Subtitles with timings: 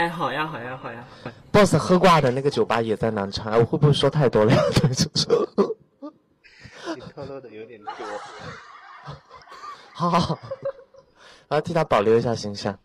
[0.00, 1.06] 哎，好呀，好呀，好呀。
[1.52, 4.58] boss 喝挂的那个酒吧也在南昌，哎我会不会说太多了呀？
[6.96, 7.94] 你透露的有点多。
[9.92, 10.38] 好好好，
[11.48, 12.78] 我要替他保留一下形象。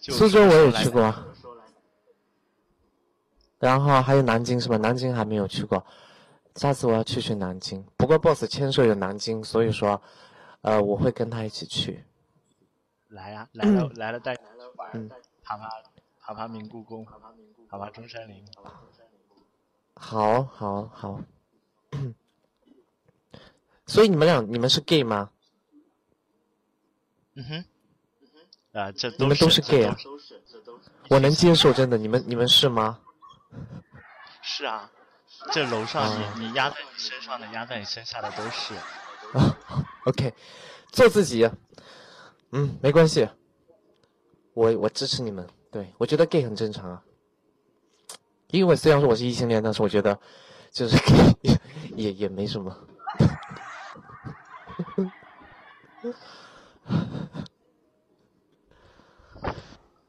[0.00, 1.14] 苏州我也去过，
[3.58, 4.78] 然后还有南京是吧？
[4.78, 5.84] 南京还没有去过，
[6.54, 7.84] 下次我要去去南京。
[7.98, 10.00] 不过 boss 签售有南京，所以说，
[10.62, 12.02] 呃，我会跟他一起去。
[13.08, 14.34] 来呀、来了来了带
[14.76, 15.10] 玩嗯
[15.44, 15.68] 爬爬
[16.20, 17.04] 爬爬明故宫，
[17.68, 18.44] 爬爬中山陵。
[19.94, 21.20] 好，好，好。
[23.86, 25.30] 所以你们俩，你们是 gay 吗？
[27.34, 27.64] 嗯哼，
[28.72, 29.94] 啊，这你们都是 gay 啊？
[31.10, 31.98] 我能接受，真的。
[31.98, 32.98] 你们你们是吗？
[34.40, 34.90] 是啊，
[35.52, 38.74] 这楼上啊你你压在你身上的，压在你身下的都是。
[38.74, 39.56] 啊
[40.06, 40.32] OK，
[40.88, 41.50] 做自己。
[42.52, 43.28] 嗯，没关系。
[44.54, 45.46] 我我支持你们。
[45.70, 47.02] 对我觉得 gay 很正常啊。
[48.50, 50.16] 因为虽然说我是异性恋，但是我觉得
[50.70, 51.60] 就是 gay 也
[51.96, 52.76] 也也没什么。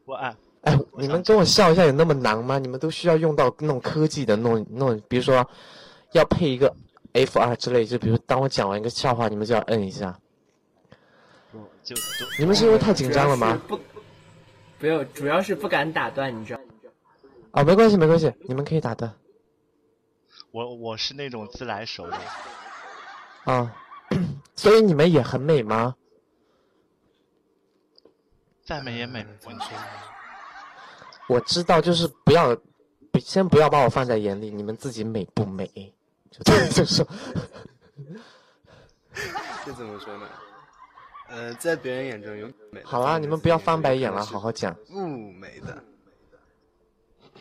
[0.05, 2.59] 我哎，哎，你们跟我笑一下有那么难吗？
[2.59, 5.47] 你们都需要用到那种科技的那种那种，比如说
[6.11, 6.71] 要配一个
[7.13, 10.15] F 二之类，就比如当我讲完一个笑话，你们就要摁一下。
[11.83, 12.01] 就就
[12.37, 13.59] 你们是因为太紧张了吗？
[14.77, 16.59] 不，不用，主要是不敢打断，你知道。
[17.51, 19.13] 啊、没关系没关系，你们可以打断
[20.51, 22.17] 我我是那种自来熟的，
[23.45, 23.75] 啊。
[24.55, 25.95] 所以你们也很美吗？
[28.63, 29.59] 再美也美不过你。
[31.27, 32.55] 我知道，就是不要，
[33.11, 35.67] 不先不要把我放在眼里，你们自己美不美？
[36.31, 37.05] 就这样就说，
[39.65, 40.29] 这怎么说呢？
[41.27, 42.83] 呃，在别人眼中有美。
[42.83, 45.83] 好啦，你们不要翻白眼了，好好讲，不美的。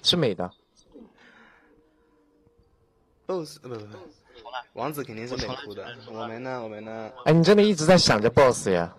[0.03, 0.51] 是美的。
[3.27, 3.99] boss 呃不不不，
[4.75, 5.86] 王子肯定是美哭的。
[6.08, 6.63] 我们呢？
[6.63, 7.11] 我们呢？
[7.25, 8.95] 哎，你真的一直在想着 boss 呀？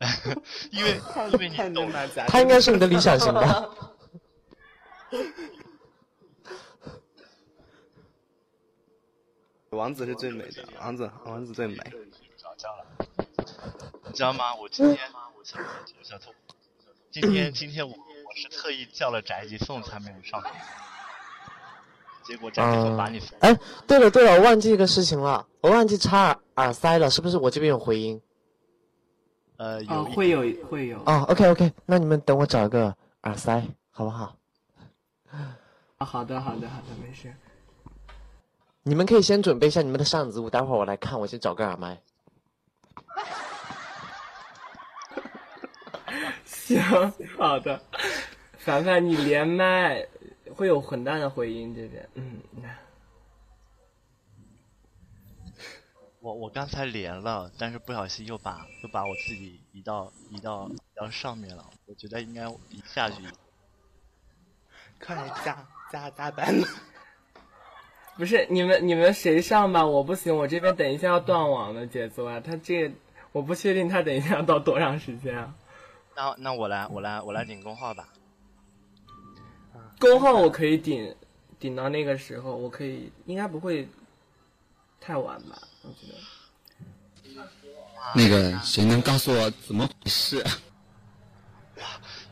[0.72, 0.98] 因为
[2.26, 3.70] 他应该是你的理想型吧？
[9.70, 11.76] 王子是最美的，王子王子最美。
[14.06, 14.54] 你知道吗？
[14.54, 14.98] 我今天
[15.36, 16.32] 我小我小偷，
[17.10, 20.52] 今天今天我我是特意叫了宅急送才没有上班，
[22.24, 28.20] 结果宅急送把你哎，对了对了，我忘记一个事情了，我忘记插耳耳塞了，是不是我这边有回音？
[29.56, 30.98] 呃哦有，一会有会有。
[31.04, 34.36] 哦，OK OK，那你们等我找个耳塞，好不好？
[35.98, 37.34] 啊好的好的好的，没事。
[38.82, 42.00] 你们可以先准备一下你们的扇子舞，待会儿我来看，我先找个耳麦。
[46.78, 47.82] 行，好的。
[48.58, 50.06] 凡凡，你连麦
[50.54, 52.08] 会有很大的回音这边。
[52.14, 52.40] 嗯，
[56.20, 63.22] 我我刚才连了，但是不小心又把又把我自己移到移到移到上面了，我觉得应该一下去。
[65.02, 66.54] 快来加加加单！
[68.16, 69.86] 不是你们你们谁上吧？
[69.86, 72.38] 我不行，我这边等一下要断网的节奏啊。
[72.38, 72.94] 他这个
[73.32, 75.54] 我不确定他等一下要到多长时间啊。
[76.20, 78.06] 那那我来我来我来顶工号吧。
[79.98, 81.16] 工号我可以顶
[81.58, 83.88] 顶到那个时候，我可以应该不会
[85.00, 85.58] 太晚吧？
[85.82, 86.18] 我觉得。
[88.14, 90.44] 那个谁能告诉我怎么回事？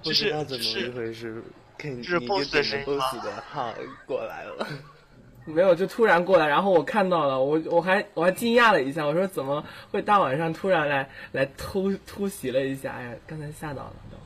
[0.03, 1.43] 不知道怎么一回事，
[1.78, 3.75] 肯是你 boss 就点了的声音 boss 的号
[4.06, 4.66] 过来了。
[5.54, 12.92] 没有，就突然过来，然后我看到了，我我还我还惊讶了一下，我说怎么会大晚上突然来来突突袭了一下？
[12.92, 14.19] 哎呀，刚才吓到了都。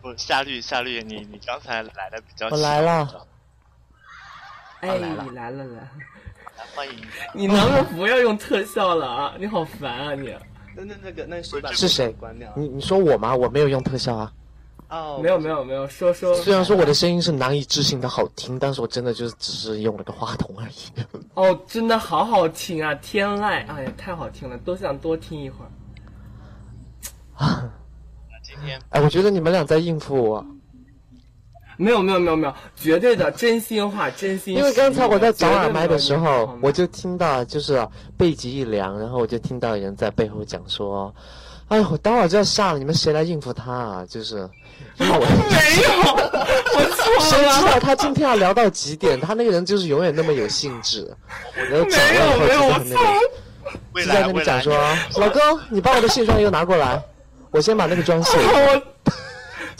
[0.00, 3.26] 不，夏绿夏绿，你你刚才来的比较我来了，
[4.80, 6.94] 哎，来了你来了来，来欢迎。
[7.32, 9.34] 你能不能不要用特效了啊？
[9.38, 10.34] 你好烦啊你！
[10.76, 12.52] 那那那个那谁把是谁关掉？
[12.56, 13.34] 你你说我吗？
[13.34, 14.32] 我没有用特效啊。
[14.88, 16.34] 哦，没有没有没有，说说。
[16.36, 21.02] 虽然说我的声音是难以置信的好听，但是我真的就是只是用了个话筒而已。
[21.34, 25.70] 哦，真的好好听啊，天籁，哎呀，太好听了，都想多听一会儿。
[27.38, 30.46] 那今天哎，我觉得你们俩在应付我，
[31.76, 34.56] 没有没有没有没有，绝对的真心话，真心。
[34.56, 37.86] 因为刚才我在找耳麦的时候，我就听到就是
[38.16, 41.14] 背脊一凉，然后我就听到有人在背后讲说
[41.68, 44.48] ：“哎，我待会儿就要下了，你们谁来应付他啊？”就是，
[44.98, 45.88] 因为我没有，
[46.74, 47.66] 我错了谁知。
[47.66, 49.20] 道他今天要聊到几点？
[49.20, 51.08] 他那个人就是永远那么有兴致，
[51.54, 53.02] 然后讲没有完以后
[53.92, 54.74] 没有，我就在那里错就在那里来未来讲说
[55.20, 55.40] ：“老公，
[55.70, 57.00] 你把我的卸妆油拿过来，
[57.50, 58.36] 我先把那个妆卸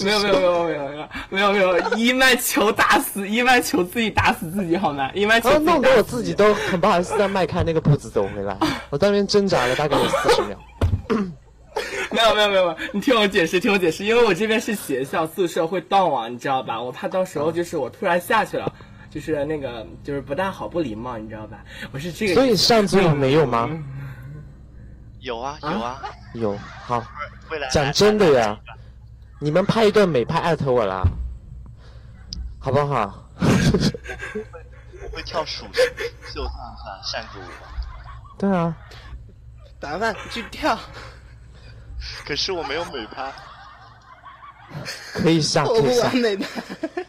[0.01, 0.89] 没有没有没有没有
[1.31, 5.11] 没有没有没有，伊曼球打死伊曼球自己打死自己好吗？
[5.13, 8.57] 伊曼球然后自己打死弄得我自己都很不好意思在迈开那个步子走回来，
[8.91, 10.57] 我在那边挣扎了大概有四十秒。
[12.13, 16.81] 没有没有没有，你听我解释，听我解释，因为我这边是学校宿舍会断网，你知道吧？
[16.81, 18.73] 我怕到时候就是我突然下去了，
[19.11, 21.63] 就是那个就是不大好，不礼貌，你知道吧？
[21.93, 22.35] 我是这个。
[22.35, 23.69] 所以上次你没有吗？
[25.21, 26.03] 有啊有啊，
[26.35, 27.05] 有，好，
[27.73, 28.59] 讲真的呀，
[29.41, 31.03] 你们拍一段美拍艾特我啦，
[32.59, 33.25] 好不好？
[33.41, 36.47] 我会跳蜀绣
[37.05, 37.43] 扇子舞，
[38.39, 38.75] 对啊，
[39.81, 40.79] 打饭去跳，
[42.27, 43.33] 可是我没有美拍，
[45.15, 46.17] 可以下，我不可以下完。
[46.17, 46.47] 美的。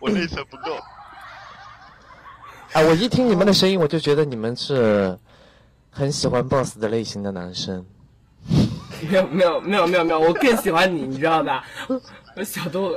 [0.00, 0.76] 我内存不够。
[2.72, 5.16] 哎，我一听你们的声音，我就觉得你们是
[5.90, 7.84] 很喜欢 boss 的类型的男生。
[9.08, 11.64] 没有没有没有没有没有，我更喜欢你，你知道吧？
[12.34, 12.96] 我小豆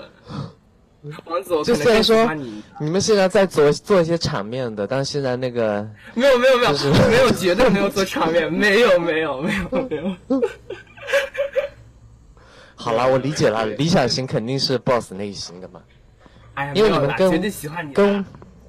[1.25, 2.63] 王子，我就能更喜虽然说欢你。
[2.79, 10.41] 你们现在在做做一些场面的，但是现在那个没有没有没有、就是没有，绝对没有做场面，没有没有没有没有。
[12.75, 15.81] 好了，我理解了，理想型肯定是 boss 类型的嘛，
[16.55, 17.93] 哎呀，因为你们跟绝对喜欢你。
[17.93, 18.23] 跟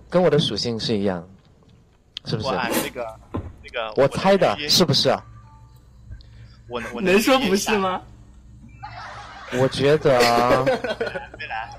[0.09, 1.27] 跟我的属性是一样，
[2.25, 2.53] 是不是我？
[2.53, 3.07] 按那个
[3.63, 5.11] 那个，我猜的是不是？
[5.11, 5.23] 啊
[6.69, 7.55] 我我能说不？
[7.55, 8.03] 是吗？
[9.61, 10.19] 我觉得，
[11.39, 11.71] 未来，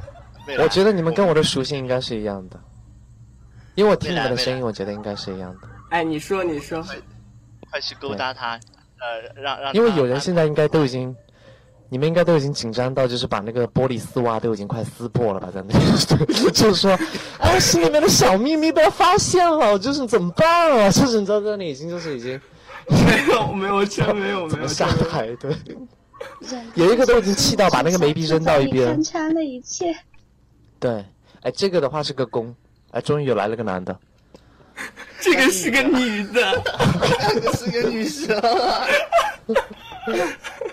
[0.48, 2.57] 未来，我觉得你们跟我的属性应该是一样的，
[3.75, 5.68] 因为我听你们的声音，我觉得应该是一样的。
[5.89, 6.81] 哎，你说你说，
[7.69, 8.57] 快去勾搭他，
[9.07, 9.74] 呃，让让。
[9.74, 11.15] 因为有人现在应该都已经，
[11.89, 15.50] 你们应该都已经紧张到，就是把那个玻璃丝袜都已经快撕破了吧？
[15.54, 17.00] 在那里， 就是说，
[17.39, 20.92] 哎，心里面的小秘密被发现了，就是怎么办啊？
[20.92, 22.39] 就是你知道，在那里已经就是已经
[22.89, 25.33] 没有没有真没有没有下台？
[25.36, 25.56] 对，
[26.75, 29.95] 有一个都已经气到把那个眉笔扔到一边看穿了一切。
[30.80, 31.06] 对，
[31.42, 32.54] 哎，这个的话是个攻，
[32.92, 33.98] 哎，终于有来了个男的，
[35.29, 36.63] 这个是个女的，
[37.41, 38.88] 这是个女生啊！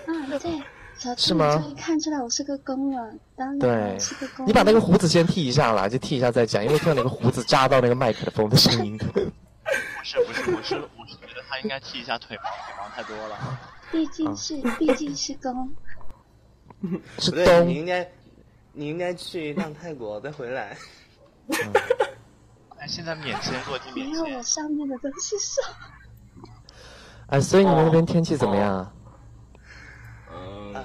[0.05, 0.11] 啊，
[0.41, 0.61] 对，
[0.97, 4.47] 小兔是吗终于看出来我是个公了，当然是个公。
[4.47, 8.97] 你把那个胡子先剃一下啦，就剃一下再讲，因为听到那个胡子扎到那个麦克风的声音。
[8.97, 9.19] 不
[10.03, 13.59] 是不是，我是我是觉得他应该剃一下腿毛，腿毛太多了。
[13.91, 15.69] 毕竟是毕竟是公，
[17.19, 18.09] 是不对，你，应该，
[18.71, 20.77] 你应该去一趟泰国再回来。
[22.85, 25.59] 哎，现在免签落地免签没有我，上面的都是手。
[27.25, 28.93] 哎，所以你们那边天气怎么样啊？
[30.31, 30.75] 嗯，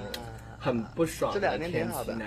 [0.59, 2.17] 很不爽这两天天挺好的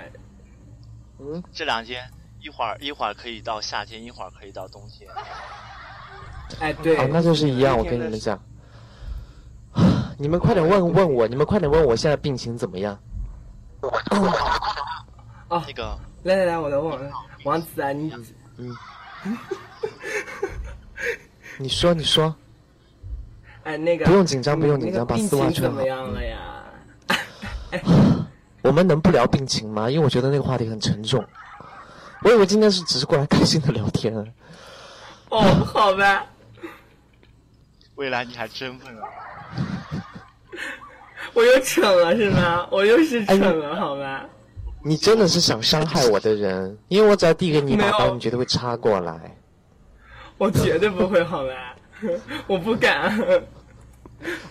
[1.19, 1.43] 嗯。
[1.53, 5.11] 这两天一会儿一会儿可以到夏天，一会儿可以到冬天。
[6.61, 7.77] 哎，对啊，，那就是一样。
[7.77, 8.41] 我跟你们讲，
[10.17, 12.97] 你们快点问问我，你们快点问我现在病情怎么样？
[15.49, 17.13] 啊那个来来来，我来问问
[17.43, 18.13] 王子啊，你
[21.59, 22.35] 你说，你说，
[23.65, 25.83] 哎那个不用紧张，不用紧张，把丝袜情怎么。
[25.85, 26.39] 样了呀？
[28.63, 29.91] 我们能不聊病情吗？
[29.91, 31.25] 因为我觉得那个话题很沉重。
[32.23, 34.15] 我以为今天是只是过来开心的聊天。
[35.29, 36.27] 哦，好吧，
[37.97, 39.09] 未来你还真问啊？
[41.35, 42.67] 我又蠢了是吗？
[42.71, 44.25] 我又是哎蠢了，好吧？
[44.85, 49.35] 你真的是想伤害我的人，因为我只要递给你一把刀，你绝对会插过来。
[50.37, 51.75] 我绝对不会，好吧？
[52.47, 53.19] 我不敢。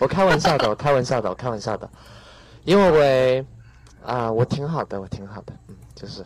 [0.00, 1.88] 我开玩笑的，我开玩笑的，我开玩笑的，
[2.64, 3.44] 因为
[4.02, 6.24] 我啊、我挺好的，我挺好的，嗯，就是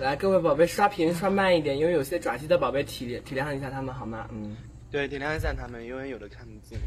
[0.00, 4.26] 来，各位宝贝，刷屏刷慢一点，因为有些爪机的宝贝体体谅一下他们好吗？
[4.30, 4.56] 嗯，
[4.90, 6.80] 对，体谅一下他们，因为有的看不见。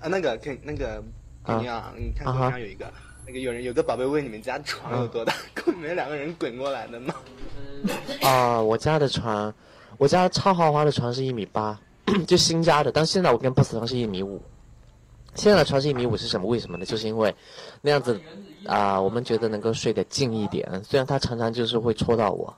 [0.00, 1.02] 啊，那个，可以那个，
[1.42, 2.86] 啊你啊，你看啊哈桌上有一个，
[3.26, 7.14] 那个有人有个宝贝问你们家床有多大，够你们两个人滚过来的吗？
[8.22, 9.52] 啊、我家的床，
[9.98, 11.78] 我家超豪华的床是一米八，
[12.26, 14.40] 就新家的，但现在我跟 boss 床是一米五。
[15.34, 16.46] 现在的床是一米五是什么？
[16.46, 16.86] 为什么呢？
[16.86, 17.34] 就是因为
[17.82, 18.18] 那样子
[18.64, 20.66] 啊、我们觉得能够睡得近一点。
[20.82, 22.52] 虽然他常常就是会戳到我，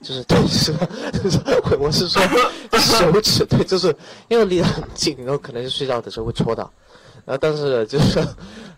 [0.00, 0.72] 就是 对，是
[1.12, 2.22] 就是我 我是说
[2.78, 3.94] 手指，对，就是
[4.28, 6.70] 因为离得很近，然后可能是睡觉的时候会戳到。
[7.26, 8.22] 然后但是就是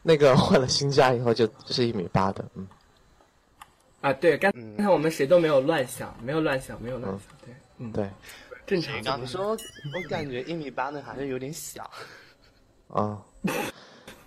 [0.09, 2.65] 那个换了新家以后就就是一米八的，嗯。
[4.03, 8.09] 啊，对，刚嗯才我们谁都没有乱想，没有乱想，没有乱想，对，嗯，对，
[8.65, 9.03] 正常谁。
[9.03, 11.91] 刚说，我感觉一米八的还是有点小。
[12.89, 13.21] 啊，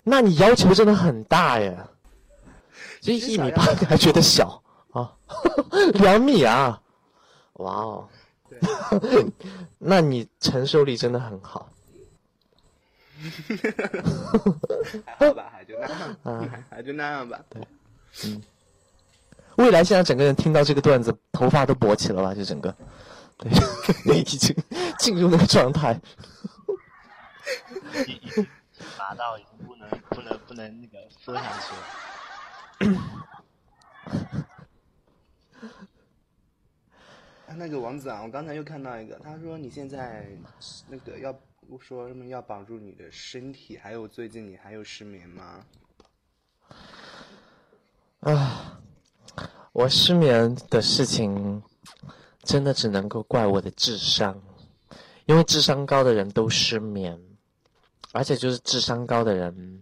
[0.04, 1.74] 那你要求真的很大耶！
[3.00, 5.16] 这一米八你还觉得小啊？
[5.94, 6.78] 两米啊！
[7.54, 8.08] 哇哦！
[9.78, 11.70] 那你承受力真的很好。
[15.06, 16.64] 还好吧，还就那样，啊。
[16.70, 17.40] 还就那样吧。
[17.50, 17.62] 对，
[18.24, 18.42] 嗯。
[19.56, 22.34] 未来现在整个人听到这个段子，头发都勃起了吧？
[22.34, 22.74] 就整个，
[23.36, 23.50] 对，
[24.18, 24.56] 已经
[24.98, 26.00] 进入那个状态。
[28.06, 28.46] 已已经
[28.98, 32.92] 麻到已经不能不能不能那个说下去了。
[37.48, 40.26] 啊那个王子啊，我刚才又看到一个，他说你现在
[40.88, 41.36] 那个要
[41.70, 45.64] 不说什么要保住你的身体，还有最近你还有失眠吗？
[48.18, 48.80] 啊，
[49.70, 51.62] 我失眠的事情，
[52.42, 54.42] 真的只能够怪我的智商，
[55.26, 57.16] 因为智商高的人都失眠，
[58.10, 59.80] 而且就是智商高的人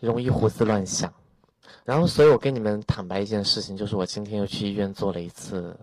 [0.00, 1.14] 容易胡思乱想。
[1.84, 5.78] 然后，所以我跟你们坦白一件事情，就是我今天又去医院做了一次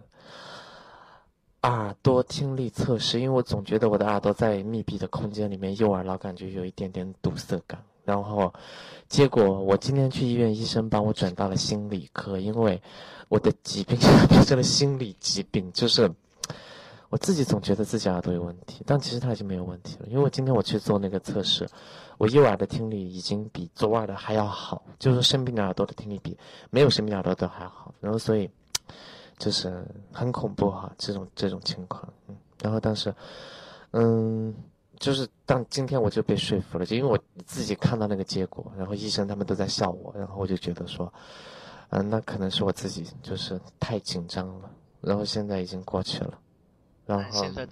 [1.64, 7.84] 耳朵听力测试，因为我总觉得我的耳朵在密闭的空间里面，右耳老感觉有一点点堵塞感。
[8.04, 8.52] 然后，
[9.08, 12.82] 结果我今天去医院，医生帮我转到了心理科，因为
[13.30, 13.96] 我的疾病
[14.28, 16.12] 变成了心理疾病，就是
[17.10, 20.08] 我自己总觉得自己耳朵有问题，但其实它已经没有问题了。
[20.08, 21.70] 因为我今天我去做那个测试，
[22.18, 26.36] 我右耳的听力已经比左耳的还要好，就是生病的耳朵的听力比
[26.72, 27.94] 没有生病的耳朵都还好。
[28.02, 28.50] 然后所以
[29.42, 29.84] 就是
[30.14, 32.08] 很恐怖哈，这种这种情况。
[32.28, 33.14] 嗯，然后当时，
[33.92, 34.54] 嗯。
[35.02, 41.12] 就是当今天我就被说服了，就因为我自己看到那个结果，然后医生他们都在笑我，然后我就觉得说，
[41.90, 44.70] 嗯，那可能是我自己就是太紧张了，
[45.02, 46.40] 然后现在已经过去了，
[47.08, 47.72] 然后现在的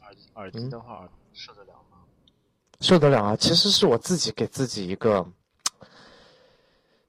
[0.00, 1.98] 耳机耳耳机的话，受得了吗？
[2.80, 3.36] 受得了啊！
[3.36, 5.26] 其实是我自己给自己一个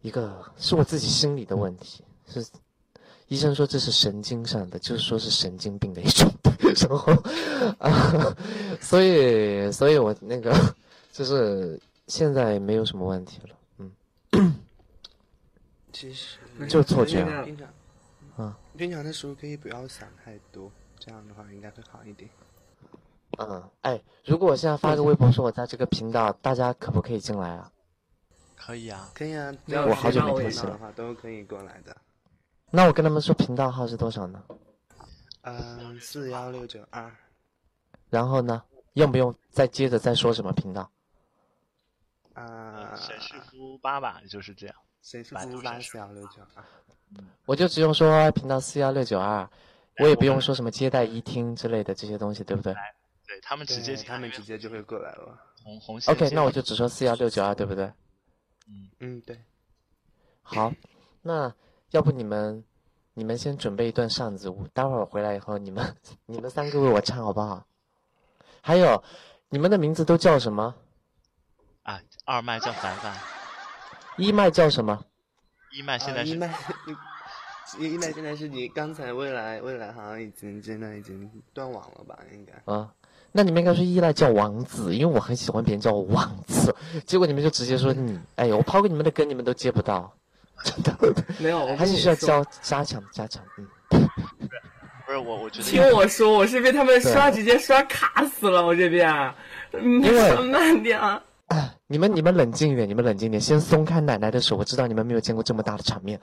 [0.01, 2.45] 一个是我自己心理的问题，是
[3.27, 6.31] 医生说这是神经上的，就是说是神经病的一种。
[6.89, 7.13] 然后
[7.79, 8.35] 啊，
[8.81, 10.53] 所以，所以我那个
[11.11, 13.55] 就是现在没有什么问题了，
[14.31, 14.55] 嗯。
[15.93, 17.23] 其实就错觉。
[17.45, 17.67] 平常，
[18.35, 22.29] 啊，平常的时候可以不要想太多，这样的话应该会好一点。
[23.37, 27.71] 嗯，哎，如果我现在发个微博说我在这个频道，大家可不可以进来啊？
[28.57, 29.53] 可以啊，可以啊，
[29.87, 31.95] 我好久没更新了，都可以过来的。
[32.71, 34.43] 那我跟他们说频道号是多少呢？
[35.41, 37.15] 嗯，四幺六九二。
[38.09, 38.63] 然后呢？
[38.93, 40.89] 用不用再接着再说什么频道？
[42.33, 44.75] 啊，沈世夫八吧，就是这样。
[45.01, 46.63] 沈世夫八四幺六九二。
[47.45, 49.49] 我就只用说频道四幺六九二，
[49.99, 52.73] 我也不用说什么接待一听之类的这些东西，对不对？
[53.27, 55.37] 对他们直接，他们直接就会过来了。
[55.61, 55.99] 红红。
[56.07, 57.85] OK，那我就只说四幺六九二，对不对？
[58.67, 59.37] 嗯嗯，对。
[60.41, 60.71] 好，
[61.21, 61.53] 那
[61.95, 62.61] 要不你们？
[63.13, 65.95] 你们先准备一段扇子舞，待会儿回来以后，你们
[66.27, 67.65] 你们三个为我唱好不好？
[68.59, 69.01] 还有，
[69.47, 70.75] 你们的名字都叫什么？
[71.83, 73.15] 啊，二麦叫凡凡，
[74.19, 75.05] 一麦叫什么？
[75.71, 76.53] 一麦现在是一麦，
[77.79, 82.19] 一麦现在是你刚才未来未来好像已经现在已经断网了吧？
[82.33, 82.93] 应该啊，
[83.31, 86.75] 那你们应该说依赖叫王子，因为我很喜欢别人叫我王子，
[87.05, 90.13] 结果你们就直接说你，哎呦，我抛给你们的歌你们都接不到。
[90.63, 93.43] 真的没有，还是需要教加强加强。
[93.57, 93.67] 嗯，
[95.05, 99.33] 不是我，我觉得听我说，我是被他们刷直接刷卡死了，我这边，
[99.73, 100.99] 因为慢点。
[101.47, 104.55] 哎， 你们你们冷静一点，你们冷静点，先松开奶奶的手。
[104.55, 106.19] 我知道你们没有见过这么大的场面，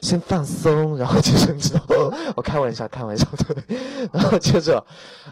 [0.00, 1.82] 先放松，然后接着知道，
[2.34, 3.78] 我开玩笑，开玩笑 对。
[4.12, 4.84] 然后接着，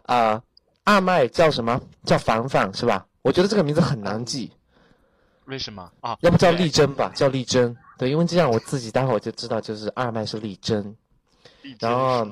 [0.06, 0.40] 啊，
[0.84, 3.04] 二麦叫什么叫凡凡是吧？
[3.22, 4.52] 我觉得这个名字很难记。
[5.46, 6.16] 为什么啊？
[6.20, 7.76] 要不叫丽珍吧，叫丽珍。
[7.98, 10.96] 对，因为这样我自己待会儿就知道，就是二麦是丽珍，
[11.78, 12.26] 然后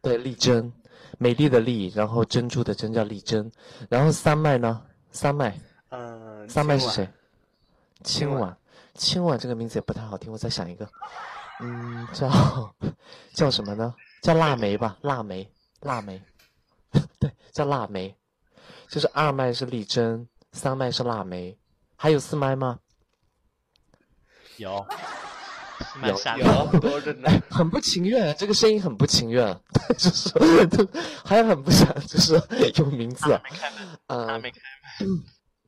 [0.00, 0.72] 对丽珍，
[1.18, 3.50] 美丽的丽，然后珍珠的珍叫丽珍，
[3.88, 4.82] 然后三麦呢？
[5.12, 5.58] 三麦，
[5.90, 7.08] 嗯，三麦是谁？
[8.04, 8.56] 青婉，
[8.94, 10.88] 青婉这个名字也不太好听，我再想一个，
[11.60, 12.74] 嗯，叫
[13.34, 13.94] 叫什么呢？
[14.22, 15.50] 叫腊梅吧，腊梅，
[15.80, 16.22] 腊梅，
[17.18, 18.14] 对，叫腊梅，
[18.88, 21.58] 就是二麦是丽珍，三麦是腊梅，
[21.96, 22.78] 还有四麦吗？
[24.60, 24.86] 有，
[26.04, 29.58] 有有多着呢，很不情愿，这个声音很不情愿，
[29.96, 30.30] 就是
[31.24, 32.40] 还很不想，就是
[32.76, 33.40] 有名字，
[34.06, 34.58] 呃，还没开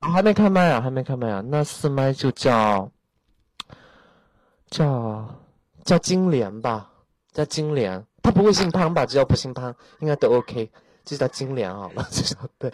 [0.00, 2.90] 麦，还没开麦啊，还没开麦啊，那四麦就叫
[4.70, 5.26] 叫
[5.84, 6.90] 叫金莲吧，
[7.32, 9.06] 叫金莲，他不会姓潘吧？
[9.06, 10.70] 只要不姓潘，应该都 OK，
[11.04, 12.70] 就叫金莲好了，就 叫对，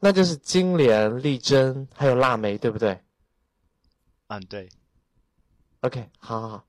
[0.00, 2.98] 那就是金莲、丽珍还有腊梅，对不对？
[4.28, 4.66] 嗯，对。
[5.82, 6.64] OK，好好好。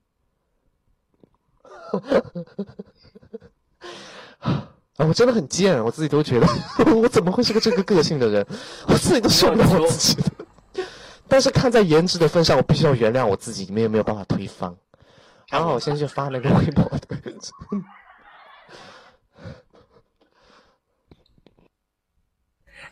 [4.98, 6.48] 啊，我真的很贱，我自己都觉得，
[6.94, 8.46] 我怎么会是个这个个性的人？
[8.88, 10.32] 我自己都受不了我自己的。
[11.28, 14.76] 但是看在颜值的份上，我必须要原谅我自己，你们也没有办法推翻？
[15.50, 17.18] 然后我先去发那个微博，对。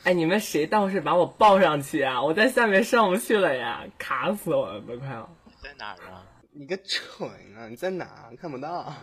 [0.03, 2.21] 哎，你们谁倒是把我抱上去啊？
[2.21, 5.29] 我在下面上不去了呀，卡死我了，都快要。
[5.71, 6.25] 你在哪儿啊？
[6.51, 7.67] 你个蠢啊！
[7.69, 8.29] 你在哪？
[8.39, 8.93] 看不到。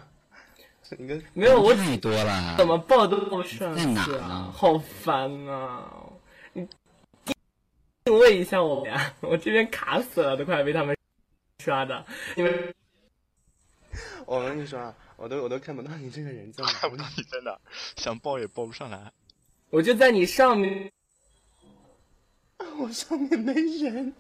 [0.99, 2.57] 你个没有我太多了。
[2.57, 4.19] 怎么抱都抱不上在？
[4.53, 5.91] 好烦啊！
[6.53, 6.67] 你
[8.05, 10.97] 定位一下我们呀， 我这边卡死了，都快被他们
[11.63, 12.05] 刷的。
[12.37, 12.75] 你们
[14.27, 17.61] 我跟你说啊，我都我都看不到你这个人在哪看不到你在哪儿，
[17.97, 19.11] 想抱也抱不上来。
[19.71, 20.91] 我就在你上面，
[22.79, 24.15] 我上面没人，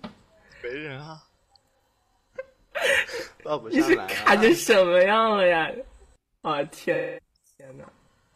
[0.62, 1.24] 没人啊！
[3.44, 4.36] 抱不你是卡啊。
[4.36, 5.70] 成什么样了呀？
[6.42, 7.20] 啊天
[7.56, 7.90] 天哪，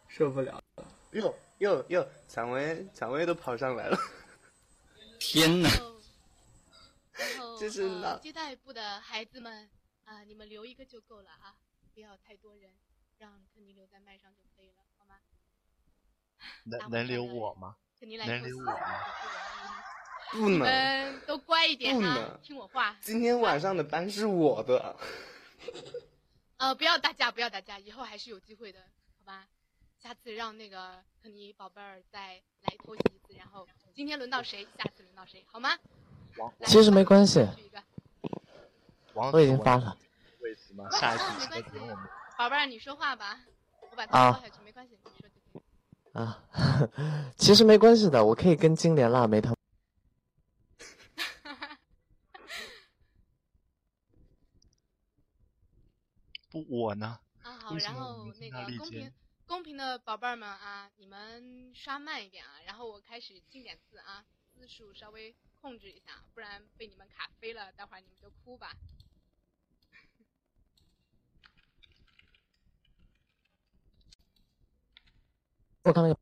[0.07, 0.85] 受不了了！
[1.11, 3.97] 哟哟哟，蔷薇蔷薇都跑上来了。
[5.19, 5.69] 天哪！
[7.13, 9.69] 然后这是哪呃、接待部的孩子们
[10.05, 11.55] 啊、你们留一个就够了啊，
[11.93, 12.71] 不要太多人，
[13.17, 15.15] 让肯尼留在麦上就可以了，好吗？
[16.65, 17.77] 能能留我吗？
[17.97, 18.75] 肯尼来能留我吗
[20.33, 22.95] 不容易，你们都乖一点啊，听我话。
[23.01, 24.95] 今天晚上的班是我的。
[26.57, 29.45] 呃，不要打架，不要打架，以后还是有机会的，好吧？
[30.01, 35.77] 下次让那个肯尼宝贝儿再来偷袭一次，然后今天轮到谁，下次轮到谁，好吗？
[36.37, 37.47] 王其实没关系
[39.13, 39.95] 王我已经发了。
[40.39, 40.89] 位子吗？
[40.91, 41.95] 下一次没关系
[42.37, 43.39] 宝贝儿，你说话吧，
[43.91, 45.61] 我把啊它抛下去，没关系，你说。
[46.13, 46.43] 啊，
[47.37, 49.57] 其实没关系的，我可以跟金莲辣妹他们。
[56.53, 57.19] 不我呢？
[57.41, 59.11] 啊好，然后那个公平
[59.47, 68.77] 公平的宝贝儿们啊，你们刷慢一点啊，然后我开始进点字啊，字数稍微控制一下，不然被你们卡飞了，待会儿你们就哭吧。
[75.81, 76.19] 我看那个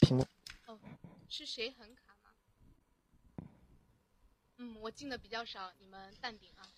[0.00, 0.26] 屏幕，
[0.66, 0.78] 哦，
[1.26, 3.46] 是谁很卡吗？
[4.58, 6.68] 嗯，我进的比较少，你们淡定啊。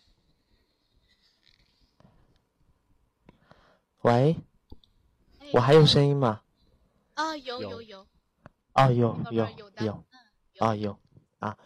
[4.03, 4.37] 喂，
[5.39, 6.41] 哎我还有声音吗？
[7.15, 7.71] 啊，有有。
[7.71, 8.07] 有有，
[8.75, 9.47] 哦，有有
[9.81, 10.05] 有
[10.59, 10.97] 啊有。
[11.41, 11.57] 啊，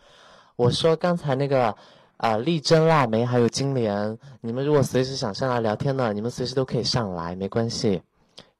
[0.57, 1.77] 我说刚才那个
[2.17, 8.03] 啊，丽珍、腊梅还有金莲，你们如果随时想上来聊天呢，你们随时都可以上来，没关系，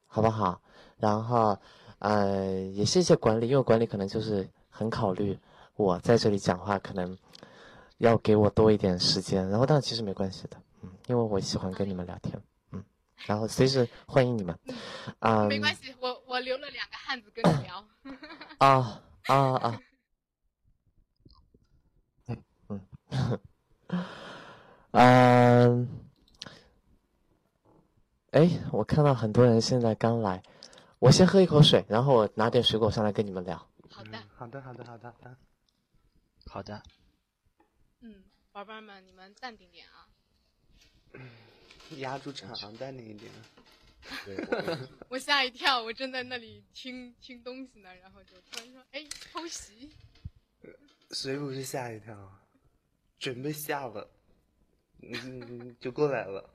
[0.07, 0.61] 好不好？
[0.99, 1.59] 然后
[1.99, 5.39] 呃，也谢谢管理，因为管理可能就是很考虑
[5.75, 7.17] 我在这里讲话，可能
[7.99, 12.43] 要给我多一点时间，然后但其实没关系的，嗯，因为我喜欢跟你们聊天，嗯，
[13.25, 14.59] 然后随时欢迎你们，
[15.19, 17.85] 啊、没关系，我我留了两个汉子跟你聊。
[18.59, 19.81] 啊啊啊！
[22.27, 22.81] 嗯嗯，
[24.93, 25.89] 嗯，
[28.31, 30.43] 哎，我看到很多人现在刚来，
[30.99, 33.57] 我先喝一口水，然后我拿点水果上来跟你们聊。
[33.91, 35.37] 好的，嗯好的，好的，好的，好的。
[36.49, 36.83] 好的，
[38.01, 40.07] 嗯，宝贝儿们，你们淡定点啊。
[41.99, 43.31] 压住场，淡定一点。
[44.25, 44.79] 对，我
[45.11, 49.91] 我吓一跳，我正在那里听听东西呢，然后就突然说：“哎，偷袭
[51.11, 52.41] 谁不是吓一跳？
[53.19, 54.09] 准备下了，
[55.03, 56.51] 嗯，就过来了。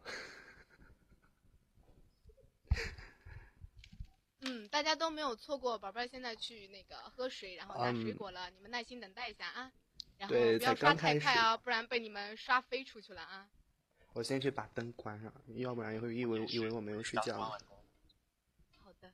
[4.42, 9.72] ”嗯，大家都没有错过，宝贝儿现在去那个喝水，然后拿水嗯果了，你们耐心等待一下啊。
[10.18, 13.50] 然后不要刷才刚开始太快啊，不然被你们刷飞出去了啊。
[14.14, 17.40] 我先去把灯关上，要不然会以为以为我没有睡觉。
[17.40, 17.58] 好
[19.00, 19.12] 的，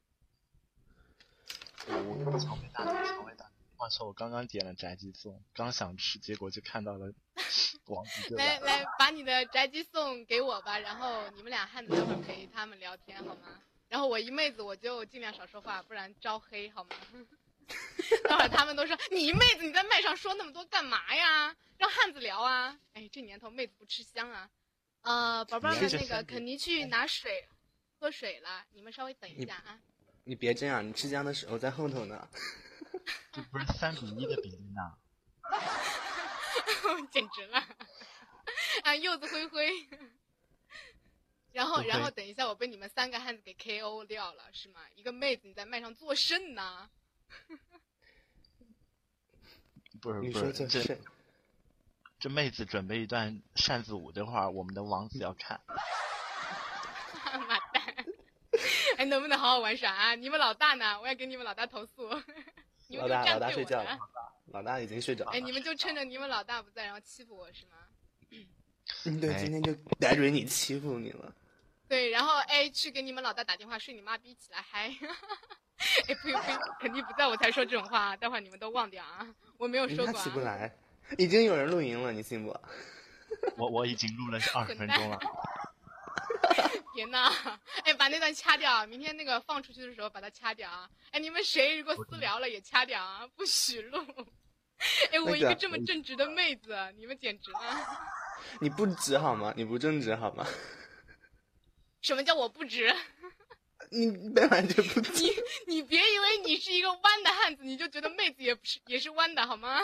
[3.99, 7.13] 我刚刚点了宅急送，刚想吃，结果就看到了
[7.86, 13.62] 王子就来来把你的宅急送给我吧，然后你们俩汉子待会儿陪他们聊天好吗？
[13.88, 16.89] 然后我一妹子我就尽量少说话，不然招黑好吗？
[18.27, 21.55] 待会儿他们都说你一妹子你在麦上说那么多干嘛呀？
[21.77, 22.79] 让汉子聊啊！
[22.93, 24.49] 哎，这年头妹子不吃香啊。
[25.08, 27.48] 呃，宝贝儿们那个肯尼去拿水
[27.98, 29.80] 喝水了，你们稍微等一下啊。
[30.26, 32.28] 你别这样，你吃姜的时候在后头呢。
[33.32, 34.98] 这不是三比一的比例呢？
[37.10, 37.63] 简直了！
[38.84, 39.88] 啊，柚子灰灰。
[41.54, 44.82] 然后，然后等一下，我被你们三个汉子给 KO 掉了，是吗？
[44.96, 46.89] 一个妹子你在麦上作甚呢？
[50.02, 51.00] 不是你不是，
[52.19, 55.62] 这妹子准备一段扇子舞，等会儿我们的王子要看。
[57.47, 57.84] 妈蛋！
[58.97, 60.15] 哎，能不能好好玩耍啊？
[60.15, 60.99] 你们老大呢？
[60.99, 62.10] 我要给你们老大投诉。
[62.89, 63.99] 你们就老大老大这样对我呢睡觉了？
[64.47, 65.32] 老大已经睡着了。
[65.32, 67.77] 哎，你们就趁着你们老大不在，然后欺负我是吗？
[69.06, 71.32] 嗯，对，哎今天就逮准你欺负你了。
[71.88, 74.88] 对，然后哎，去给你们老大打电话，睡你妈逼起来嗨！
[76.08, 79.27] 哎，呸呸，肯定不在我才说这种话，待会儿你们都忘掉啊！
[79.58, 80.23] 我没有说他过、啊。
[80.23, 80.75] 起不来，
[81.17, 82.50] 已经有人录音了，你信不？
[83.58, 85.20] 我我已经录了二十分钟了。
[86.93, 87.32] 别闹！
[87.84, 90.89] 哎，把那段掐掉，明天那个放出去的时候把它掐掉啊！
[91.12, 94.00] 哎，你们谁如果私聊了也掐掉啊，不许录！
[95.12, 97.60] 哎，我一个个这么正直的妹子，你们简直了！
[98.60, 99.54] 你不直好吗？
[99.56, 100.48] 你不正直好吗？
[102.02, 102.93] 什么叫我不直？
[103.91, 105.24] 你本来就不直。
[105.24, 105.32] 你
[105.67, 109.80] 你别以为你是一个弯的汉子，你就觉得妹子也不是也是弯的好吗？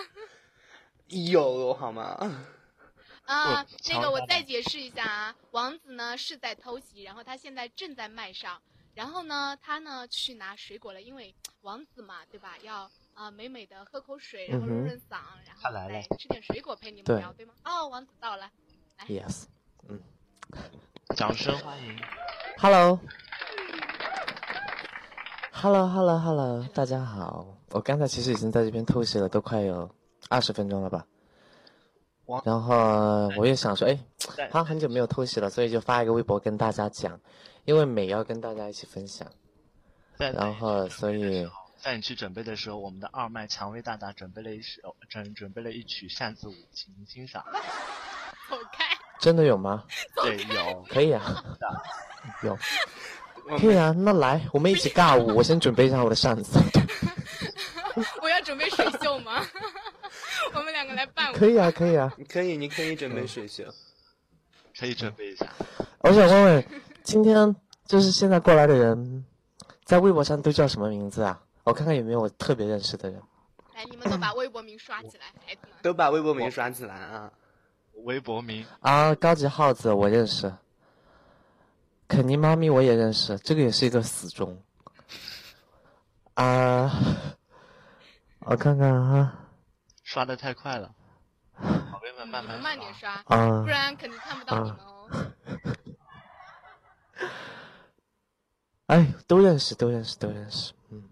[1.08, 2.18] 有好吗？
[3.26, 8.62] 啊、不那个我再解释一下啊，王子呢是在偷袭，然后他现在正在麦上，
[8.94, 12.58] 然后呢他呢去拿水果了，因为王子嘛，对吧？
[12.62, 17.54] 要啊、美美的喝口水，然后润润嗓，然后再吃点水果陪你们聊，对吗？
[17.64, 18.50] 哦，王子到了，
[18.98, 19.46] 来 Yes
[19.88, 20.02] 嗯。
[21.16, 21.98] 掌声欢迎。
[22.58, 23.00] Hello。
[25.52, 27.48] Hello Hello Hello，大家好。
[27.70, 29.90] 我刚才其实已经在这边偷袭了，都快有
[30.34, 31.06] 二十分钟了吧。
[32.44, 34.00] 然后我也想说，哎，
[34.36, 37.20] 在他很久没有偷袭了，所以就发一个微博跟大家讲，
[37.66, 39.28] 因为美要跟大家一起分享。
[40.18, 47.44] 然后所以在你去准备的时候，我们的二麦蔷薇大大准备了一首准准备了一曲扇子舞，请您欣赏。
[48.50, 48.86] 走开！
[49.20, 49.84] 真的有吗？
[50.24, 50.84] 对，有。
[50.90, 51.44] 可以啊，
[52.42, 52.58] 有，
[53.60, 53.94] 可以啊。
[53.96, 55.36] 那来，我们一起尬舞。
[55.36, 56.58] 我先准备一下我的扇子。
[58.22, 59.46] 我要准备水袖吗？
[60.56, 61.36] 我们两个来伴舞。
[61.36, 62.14] 可以啊，可以啊。
[62.18, 63.64] 你可以，你可以准备水袖。
[64.80, 65.48] 可以准备一下。
[66.00, 66.66] 我想问问，
[67.04, 69.26] 今天就是现在过来的人，
[69.84, 71.42] 在微博上都叫什么名字啊？
[71.64, 73.22] 我看看有没有我特别认识的人。
[73.76, 75.72] 来，你们都把微博名刷起来，孩子们。
[75.82, 77.32] 都把微博名刷起来啊！
[78.04, 80.52] 微博名啊，高级耗子我认识，
[82.08, 84.62] 肯尼猫咪我也认识，这个也是一个死忠。
[86.34, 86.92] 啊，
[88.40, 89.43] 我看看啊，
[90.14, 90.94] 刷的太快了，
[91.92, 95.10] 宝贝们慢慢慢点刷，啊不，然肯定看不到你们哦。
[98.86, 101.04] 哎，都认识，都认识，都认识，嗯。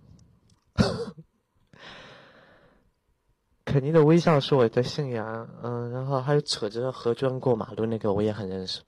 [3.65, 8.83] 肯定的微笑是我的信仰，嗯，然后还有扯着何娟过马路那个我也很认识，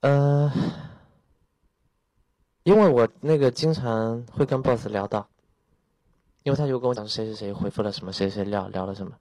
[0.00, 0.50] 呃，
[2.62, 5.28] 因为我那个经常会跟 boss 聊到，
[6.42, 9.12] 因为他就跟我讲谁谁谁回复了什么，谁谁聊聊了什么，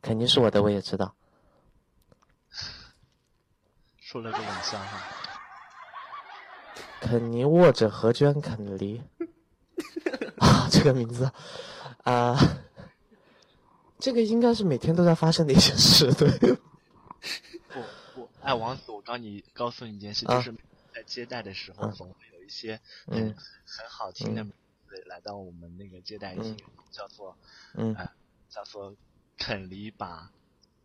[0.00, 1.14] 肯定是我的我也知道，
[3.98, 5.02] 说了个冷笑话。
[7.00, 9.00] 肯尼沃着何娟肯离，
[10.38, 11.30] 啊，这个名字，
[12.02, 12.36] 啊、
[13.98, 16.28] 这个应该是每天都在发生的一些事，对。
[17.68, 17.80] 不
[18.14, 20.52] 不，哎，王子，我告你告诉你一件事，啊就是
[20.92, 24.52] 在接待的时候，啊总会有一些嗯很很好听的名
[24.98, 26.56] 字来到我们那个接待厅，
[26.90, 27.36] 叫做
[27.74, 28.08] 嗯呃
[28.48, 28.94] 叫做
[29.36, 30.30] 肯尼把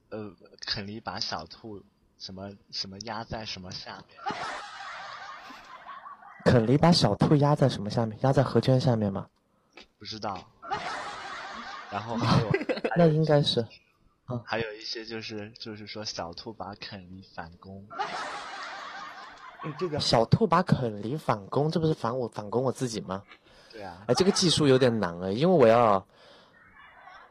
[0.09, 0.31] 呃
[0.65, 1.81] 肯尼把小兔
[2.19, 4.17] 什么什么压在什么下面，
[6.45, 8.17] 肯尼把小兔压在什么下面？
[8.21, 9.27] 压在何娟下面吗？
[9.97, 10.45] 不知道。
[11.89, 12.49] 然后还有
[12.97, 13.65] 那应该是，
[14.29, 17.85] 嗯还有一些就是就是说小兔把肯尼反攻，
[19.63, 23.23] 嗯，这个小兔把肯尼反攻，这不是反我反攻我自己吗？
[23.73, 26.05] 对啊，哎，这个技术有点难啊，因为我要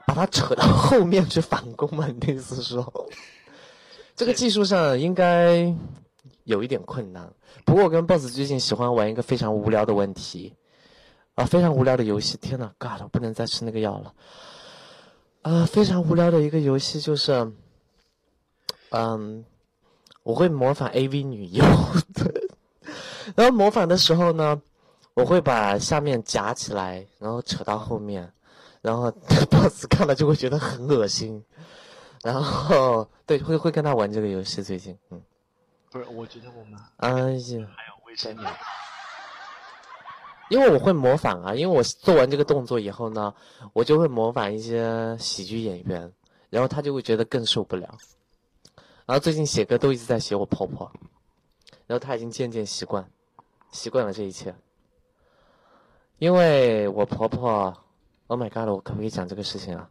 [0.07, 2.07] 把它扯到后面去反攻嘛。
[2.09, 3.11] 你的意思是说，
[4.16, 5.74] 这个技术上应该
[6.44, 7.33] 有一点困难。
[7.64, 10.52] 不过我跟 BOSS 最近喜欢玩一个非常无聊的问题，
[11.35, 12.37] 啊，非常无聊的游戏。
[12.38, 14.12] 天呐 g o d 我不能再吃那个药了。
[15.42, 17.52] 啊，非常无聊的一个游戏就是，
[18.90, 19.44] 嗯，
[20.24, 21.64] 我会模仿 AV 女优
[22.14, 22.33] 的，
[23.37, 24.61] 然后模仿的时候呢，
[25.14, 28.33] 我会把下面夹起来，然后扯到后面，
[28.81, 29.11] 然后
[29.51, 31.44] boss 看了就会觉得很恶心，
[32.22, 35.22] 然后对会会跟他玩这个游戏最近，嗯，
[35.90, 37.16] 不是，我觉得我们哎呀，
[37.77, 38.51] 还有未成年，
[40.48, 43.35] 因为我会模仿啊，因为我做完这个动作以后呢，
[43.75, 46.11] 我就会模仿一些喜剧演员，
[46.48, 47.98] 然后他就会觉得更受不了。
[49.05, 50.90] 然后最近写歌都一直在写我婆婆，
[51.87, 53.07] 然后他已经渐渐习惯，
[53.72, 54.55] 习惯了这一切。
[56.22, 57.76] 因为我婆婆
[58.28, 59.90] ，Oh my god，我可不可以讲这个事情啊？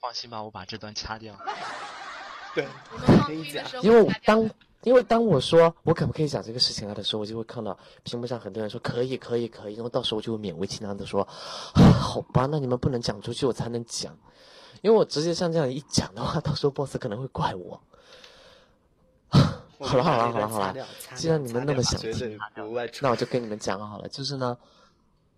[0.00, 1.36] 放心吧，我把这段掐掉。
[2.54, 2.66] 对，
[3.26, 4.50] 可以讲因为当
[4.84, 11.20] 因为当我说我可不可以讲这个事情啊的时候，我就会看到屏幕上很多人说可以可以可以，然后到时候我就会勉为其难的说，
[11.74, 14.16] 啊 好吧，那你们不能讲出去，我才能讲。
[14.80, 17.78] 因为我直接像这样一讲的话， 到时候 boss 可能会怪我。
[19.78, 22.38] 好了好了好了好了，既然你们那么想听，
[23.00, 24.56] 那我就跟你们讲好了，就是呢，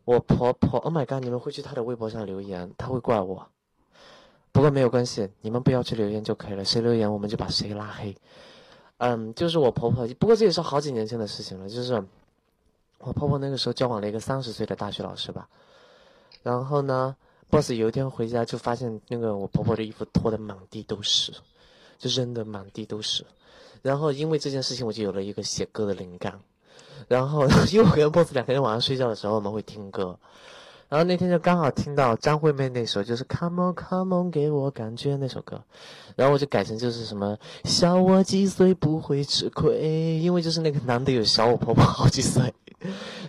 [0.04, 3.48] 我婆婆，Oh my god，你们会去她的微博上留言，她会怪我。
[4.52, 8.16] 不过没有关系，你们不要去留言就可以了，谁留言我们就把谁拉黑。
[8.98, 11.94] 嗯，就是我婆婆，不过这也是好几年前的事情了，就是
[12.98, 15.48] 我婆婆那个时候交往了一个三十岁的大学老师吧，
[16.42, 17.14] 然后呢
[17.50, 21.32] ，boss 有一天回家就发现那个我婆婆的衣服脱的满地都是，
[21.96, 23.24] 就扔的满地都是。
[23.82, 26.38] 然后因为这件事情，我就有了一个写歌的灵感。
[27.06, 30.18] 然后 因为我跟 boss 两个人晚上睡觉的时候，我们会听歌。
[30.88, 35.62] 然后那天就刚好听到张惠妹那首，就是 Come on Come on 给我感觉那首歌。
[36.16, 42.42] 然后我就改成就是什么小我几岁不会吃亏，因为就是那个男的有小我婆婆好几岁。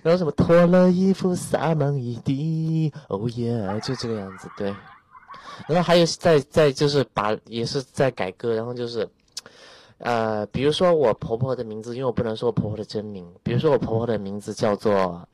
[0.01, 4.73] 然后什么脱了衣服洒满一地，Oh yeah，就这个样子对。
[5.67, 9.07] 然后还有再再就是把也是在改歌，然后就是。
[9.99, 13.25] 呃，比如说我婆婆的名字，因为我不能说我婆婆的真名。
[13.43, 15.27] 比如说我婆婆的名字叫做，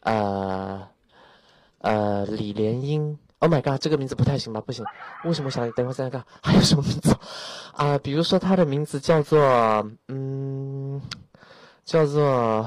[0.00, 0.86] 呃，
[1.78, 3.18] 呃，李莲英。
[3.40, 4.60] Oh my god，这个名字不太行吧？
[4.60, 4.84] 不行，
[5.24, 5.70] 为什么想？
[5.72, 7.14] 等会再看 还有什么名字？
[7.72, 9.38] 啊，比如说她的名字叫做，
[10.08, 11.00] 嗯，
[11.84, 12.66] 叫做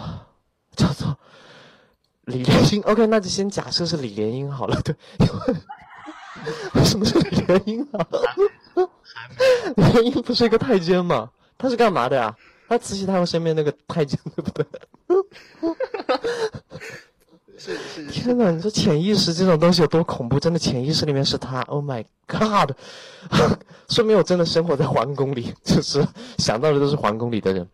[0.75, 1.17] 叫做
[2.25, 2.81] 李莲英。
[2.83, 4.79] OK，那就先假设是李莲英好了。
[4.81, 4.95] 对，
[6.75, 8.05] 为什么是李莲英啊？
[9.75, 11.29] 李莲英不是一个太监吗？
[11.57, 12.35] 他是干嘛的呀？
[12.69, 14.65] 他慈禧太后身边那个太监，对不对？
[17.57, 18.05] 是是。
[18.07, 20.39] 天哪，你说潜意识这种东西有多恐怖？
[20.39, 21.61] 真的，潜意识里面是他。
[21.61, 22.71] Oh my god！
[23.89, 26.05] 说明我真的生活在皇宫里，就是
[26.37, 27.67] 想到的都是皇宫里的人。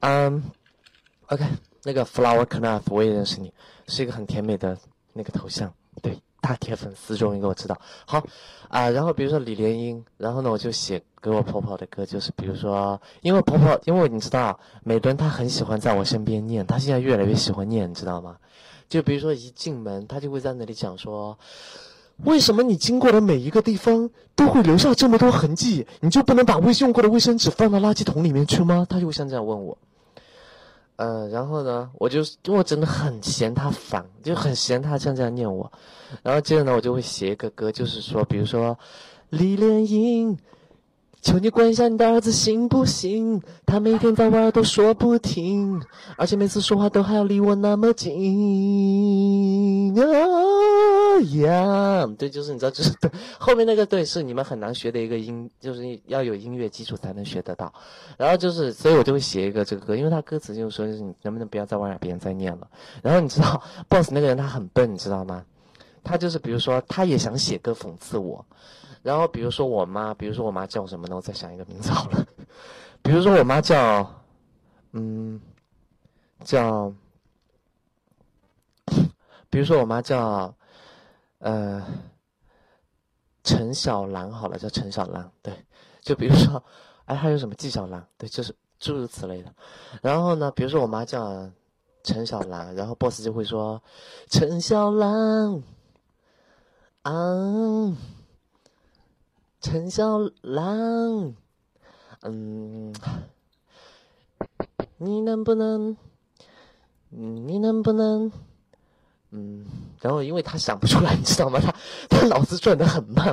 [0.00, 0.42] 嗯
[1.26, 1.44] ，OK，
[1.84, 3.52] 那个 Flower Knife 我也认识你，
[3.86, 4.76] 是一个很甜美的
[5.12, 5.77] 那个头像，对。
[6.40, 8.24] 大铁粉丝终于给我知道，好，
[8.68, 18.36] 啊，然后比如说李莲英，然后呢，我就写给我婆婆的歌，就是比如说，因为婆婆，因为你知道，美敦她很喜欢在我身边念，她现在越来越喜欢念，你知道吗？
[18.88, 21.36] 就比如说一进门，她就会在那里讲说，
[22.24, 25.86] 为什么你经过的每一个地方都会留下这么多痕迹？
[26.00, 28.86] 你就不能把未用过的卫生纸放到垃圾桶里面去吗？
[28.88, 29.76] 她就会像这样问我。
[30.98, 35.70] 呃，然后呢，我就我真的很嫌他烦，就很嫌他像这样念我。
[36.24, 38.76] 然后接着呢，我就会写一个歌，就是说，比如说，
[39.30, 40.36] 李莲英，
[41.22, 43.40] 求你管一下你的儿子行不行？
[43.64, 45.80] 他每天在玩都说不停，
[46.16, 49.94] 而且每次说话都还要离我那么近。
[51.20, 57.72] 呀，对，就是你知道，就是对后面那个对，是你们很难学的一个音，就是要有音乐基础才能学得到。
[58.16, 62.68] 然后就是，所以我就会写一个这个歌，因为他歌词就是说，你能不能不要再往耳边再念了。
[63.02, 65.44] 然后你知道，boss 那个人他很笨，你知道吗？
[66.02, 68.44] 他就是比如说，他也想写歌讽刺我。
[69.02, 71.16] 然后比如说我妈，比如说我妈叫什么呢？
[71.16, 72.26] 我再想一个名字好了。
[73.02, 74.08] 比如说我妈叫，
[74.92, 75.40] 嗯，
[76.44, 76.92] 叫，
[79.50, 80.54] 比如说我妈叫。
[81.38, 81.84] 呃，
[83.44, 85.54] 陈小兰好了，叫陈小兰，对，
[86.00, 86.62] 就比如说，
[87.04, 89.54] 哎，还有什么纪晓岚，对，就是诸如此类的。
[90.02, 91.50] 然后呢，比如说我妈叫
[92.02, 93.82] 陈小兰，然后 boss 就会说
[94.28, 95.62] 陈小兰，
[97.02, 97.96] 啊，
[99.60, 101.34] 陈小兰，
[102.22, 102.92] 嗯，
[104.96, 105.96] 你能不能，
[107.10, 108.30] 你能不能？
[109.30, 109.66] 嗯，
[110.00, 111.60] 然后因为他想不出来，你知道吗？
[111.60, 111.72] 他
[112.08, 113.26] 他脑子转的很慢，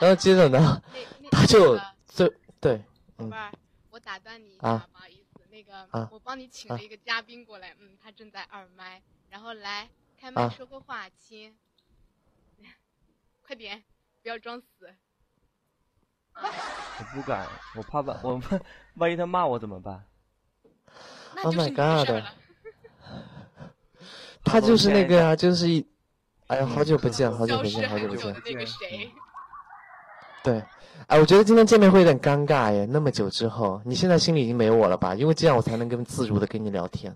[0.00, 0.82] 然后接着呢，
[1.30, 2.82] 他就这对，
[3.16, 3.52] 宝贝儿，
[3.90, 9.88] 我打断你一下，不好意思，那个我帮你请了一个嘉宾过来，嗯，他正在二麦，然后来
[10.18, 11.54] 开麦说个话，亲，
[13.46, 13.82] 快点，
[14.22, 14.94] 不要装死。
[16.38, 18.60] 我不敢，我怕把我怕
[18.96, 20.04] 万一他骂我怎么办
[21.42, 22.24] ？Oh my god！
[24.44, 25.86] 他就是那个啊，就是一，
[26.48, 28.34] 哎呀，好久不见，好久不见，好久不见。
[28.44, 29.10] 那个谁？
[30.44, 30.62] 对，
[31.08, 35.14] 哎，我觉得今天见面会有点尴尬耶，那么久之后，你现在心里已经没我了吧？
[35.16, 37.14] 因为这样我才能更自如的跟你聊天。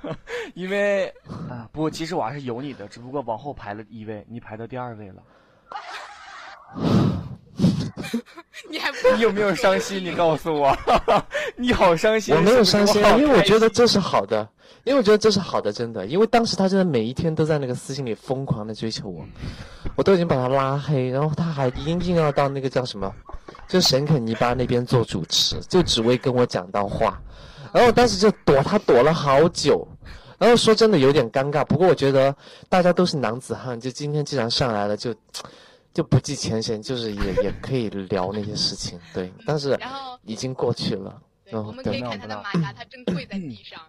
[0.54, 1.08] 因为
[1.50, 5.22] 啊，不过其实我还是有你的，只不过往后排了一位，你排到第二位了。
[8.70, 10.04] 你还你有没有伤心？
[10.04, 10.76] 你告诉我，
[11.56, 12.34] 你好伤心。
[12.34, 14.48] 我没有伤心，因为我觉得这是好的。
[14.84, 16.06] 因为我觉得这是好的，真的。
[16.06, 19.22] 因为当时他真的每一天都在那个私信里疯狂的追求我，
[19.94, 23.12] 我都已经把他拉黑，然后他还硬硬要到那个叫什么，
[23.68, 27.20] 就神肯尼巴那边做主持，就只为跟我讲到话。
[27.72, 29.86] 然后我当时就躲他躲了好久，
[30.38, 31.62] 然后说真的有点尴尬。
[31.62, 32.34] 不过我觉得
[32.70, 35.42] 大家都是男子汉，就今天既然上来了，就就
[36.04, 39.78] 不计前嫌，就是也也可以聊那些事情，对，但是
[40.24, 41.20] 已经过去了。
[41.44, 43.80] 然后我们可以对看他的马甲，他正跪在地上。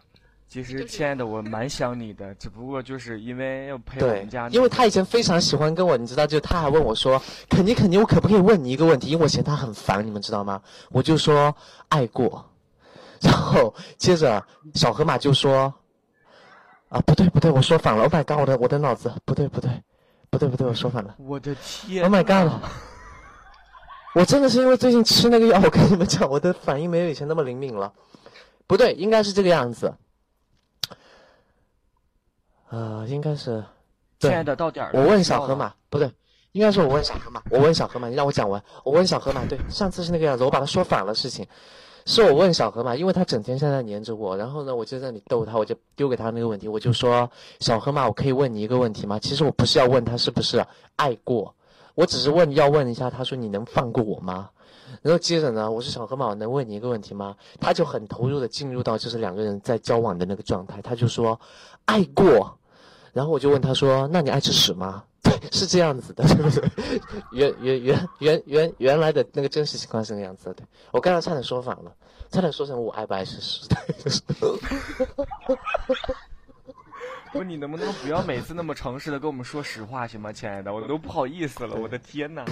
[0.47, 10.61] 其实，亲爱的，我蛮想你的，只不过就是因为要陪我们家，因为他以前非常喜欢跟我，你知道，就他还问我说：“肯尼，肯尼，我可不可以问你一个问题？”因为我嫌他很烦，你们知道吗？
[10.89, 11.55] 我就说
[11.87, 12.45] 爱过，
[13.21, 15.73] 然后接着小河马就说
[16.89, 19.83] ：“啊，不对不对，我说反了，Oh my god，我的我的脑子不对不对，不对
[20.31, 22.51] 不对不对，我说反了我的天，Oh my god，
[24.15, 27.93] 我真的是因为最近吃那个药，我跟你们讲，我的反应没有以前那么灵敏了。
[28.65, 29.93] 不对，应该是这个样子。
[32.69, 33.61] 呃，应该是，
[34.19, 35.01] 亲爱的，到点儿了。
[35.01, 36.09] 我问小河马，不对，
[36.53, 38.63] 应该是我问小河马，我问小河马，你让我讲完。
[38.85, 41.45] 我问小河马，对，上次是那个样子，我把他说反了事情，
[42.05, 49.19] 是我问小河马，因为他整天现在黏着我，然后呢，我就在那里逗他，我就丢给他那个问题，我就说，小河马，我可以问你一个问题吗？
[49.19, 51.53] 其实我不是要问他是不是爱过，
[51.95, 54.49] 我只是问要问一下，他说你能放过我吗？
[55.01, 57.35] 然后接着呢，我说小河马，我能问你一个问题吗？
[57.59, 61.39] 他就很投入的进入到就是两个人在交往的那个状态，他就说
[61.85, 62.57] 爱过，
[63.13, 65.03] 然后我就问他说，那你爱吃屎吗？
[65.23, 66.69] 对， 是这样子的，对不对？
[67.31, 71.95] 原原原原原原来的那个真实情况是那个样子的，对我刚才差点说反了，
[72.31, 73.67] 差点说成我爱不爱吃屎，
[77.31, 80.73] 不，你能不能不要每次那么诚实的跟我们说实话行吗，亲爱的？
[80.73, 82.43] 我都不好意思了，我的天呐！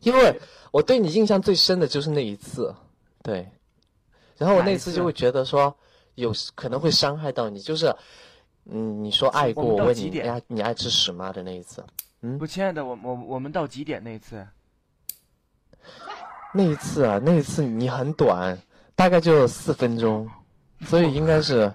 [0.00, 2.74] 因为我对你印象最深的就是那一次，
[3.22, 3.50] 对，
[4.38, 5.74] 然后我那次就会觉得说
[6.14, 7.94] 有可能会伤害到你，就是，
[8.68, 11.84] 嗯，你说爱过，我我问你，到几点哎呀，你爱吃屎吗的那一次，
[12.22, 14.46] 嗯，不，亲爱的，我我我们到几点那一次？
[16.52, 18.58] 那一次啊，那一次你很短，
[18.94, 20.28] 大概就四分钟，
[20.80, 21.72] 所以应该是，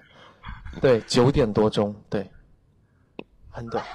[0.80, 2.28] 对，九点多钟，对，
[3.48, 3.82] 很短。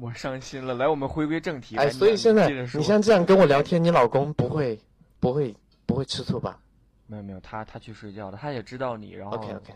[0.00, 0.74] 我伤心了。
[0.74, 1.76] 来，我们回归正题。
[1.76, 4.78] 哎，所以现在你像这样跟我聊天，你老公不会
[5.20, 5.54] 不会
[5.86, 6.58] 不会吃醋吧
[7.06, 9.72] 没有没有，他他去睡觉了，他也知道你，然后？OK OK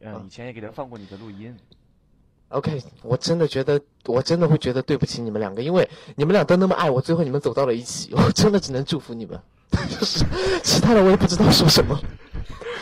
[0.00, 1.56] 嗯，以前也给他放过你的录音。
[2.50, 9.36] OK，我真的觉得，我真的会觉得对不起你们两个，因为你们俩都那么爱我，最后你们走到了一起， 我真的只能祝福你们。
[9.98, 10.24] 就是
[10.62, 12.00] 其他的我也不知道说什么。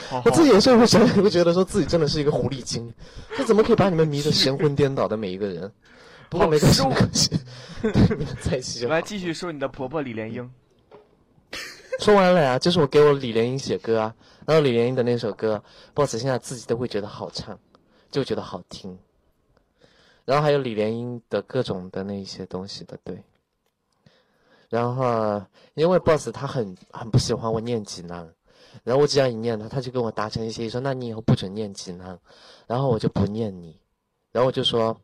[0.08, 2.92] 好我自己有时候会想想，会觉得说自己真的是一个狐狸精，
[3.38, 5.72] 这怎么可以把你们迷得神魂颠倒的每一个人？
[6.28, 7.30] 不过没关系，好没关系，
[7.82, 9.00] 跟你们在一起就好来。
[9.00, 10.50] 继续说你的婆婆李莲英。
[12.04, 14.14] 说完了呀，就是我给我李莲英写歌啊，
[14.44, 15.64] 然后李莲英的那首歌
[15.94, 17.58] ，boss 现在自己都会觉得好唱，
[18.10, 18.98] 就觉得好听。
[20.26, 23.24] 然后还有李莲英的各种的那些东西的，对。
[24.68, 28.30] 然后因为 boss 他很很不喜欢我念济南，
[28.82, 32.18] 然后我只要一念他，他就跟我达成一协议说，那你以后不准念济南，
[32.66, 33.80] 然后我就不念你，
[34.30, 34.94] 然后我就说，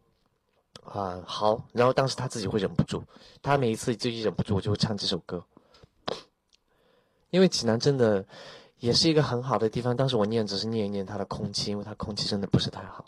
[0.84, 3.02] 啊、好，然后当时他自己会忍不住，
[3.40, 5.42] 他每一次就一忍不住，我就会唱这首歌。
[7.30, 8.24] 因为济南真的
[8.78, 13.04] 也是一个很好的地方，当时我念只是念一念它的空气，因为它空气真的不是太好。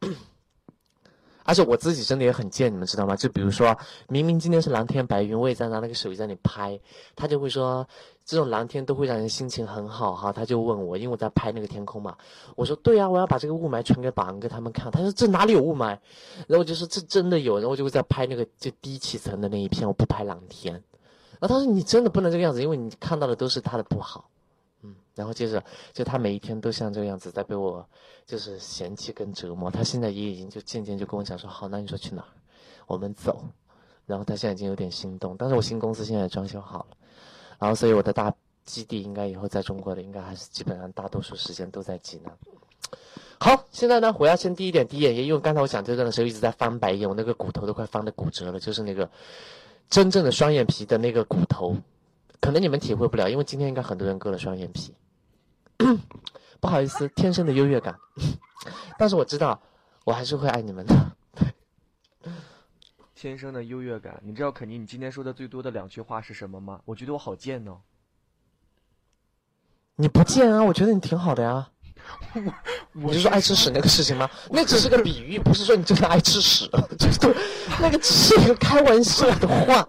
[1.46, 3.14] 而且我自己真的也很贱，你们知道吗？
[3.14, 3.76] 就比如说，
[4.08, 6.80] 明明今天是蓝天白云，我也在拿那个手机在那里拍，
[7.14, 7.86] 他就会说
[8.24, 10.32] 这种蓝天都会让人心情很好哈。
[10.32, 12.16] 他就问我，因为我在拍那个天空嘛，
[12.56, 14.90] 我说对啊，我要把这个雾霾传给保安哥他们看。
[14.90, 15.88] 他说这哪里有雾霾？
[16.46, 20.82] 然后我就说这真的有，然后我就会在拍那个就低气层的那一片，我不拍蓝天。
[21.44, 24.30] 然后他说你真的不能这个样子，因为你看到的都是他的不好。
[24.80, 27.86] 嗯，然后接着就他每一天都像这个样子在被我
[28.24, 29.70] 就是嫌弃跟折磨。
[29.70, 32.28] 他现在也已经就渐渐就跟我讲说，好，那你说去哪儿？
[32.86, 33.44] 我们走。
[34.06, 36.96] 然后他现在已经有点心动，但是我新公司现在装修好了，
[37.58, 42.32] 然后所以我的大基地应该以后在中国的应该还是基本上大多数时间都在济南。
[43.38, 49.08] 好，现在呢，我要先滴一点滴眼液，因为刚才我讲这段的时候一直在翻白眼，我那个骨头都快翻的骨折了，就是那个
[49.88, 51.76] 真正的双眼皮的那个骨头，
[52.40, 54.94] 可能你们体会不了，因为今天应该很多人割了双眼皮。
[56.60, 57.98] 不好意思，天生的优越感，
[58.98, 59.60] 但是我知道，
[60.04, 60.94] 我还是会爱你们的。
[63.14, 66.80] 天生的优越感，你知道肯尼你今天说的最多的两句话是什么吗？
[66.84, 67.80] 我觉得我好贱哦。
[69.96, 71.70] 你不贱啊，我觉得你挺好的呀。
[72.92, 74.28] 你是说爱吃屎那个事情吗？
[74.50, 77.34] 那只是个比喻，不是说你真的爱吃屎， 就是
[77.80, 79.86] 那个只是一个开玩笑的话。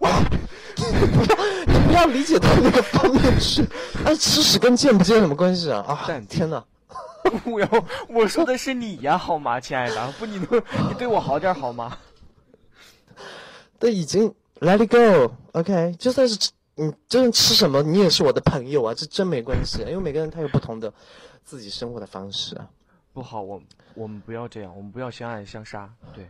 [0.77, 3.65] 你不要，你不要理解到那个方面去。
[4.03, 5.83] 爱吃屎跟贱不贱有什么关系啊？
[5.87, 6.63] 啊淡，定天哪！
[7.45, 7.67] 我要
[8.09, 10.11] 我说的是你呀，好吗，亲爱的？
[10.19, 11.97] 不，你能你对我好点好吗？
[13.79, 20.93] 都已经 let it go，OK，、就算是吃，你就算吃什么，你也是我的朋友啊，这真没关系，因为每个人他有不同的
[21.45, 22.69] 自己生活的方式啊。
[23.13, 23.61] 不好，我
[23.93, 25.89] 我们不要这样，我们不要相爱相杀。
[26.13, 26.29] 对，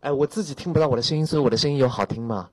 [0.00, 2.48] 哎，我自己听不到我的声音，所以我的声音有好听吗？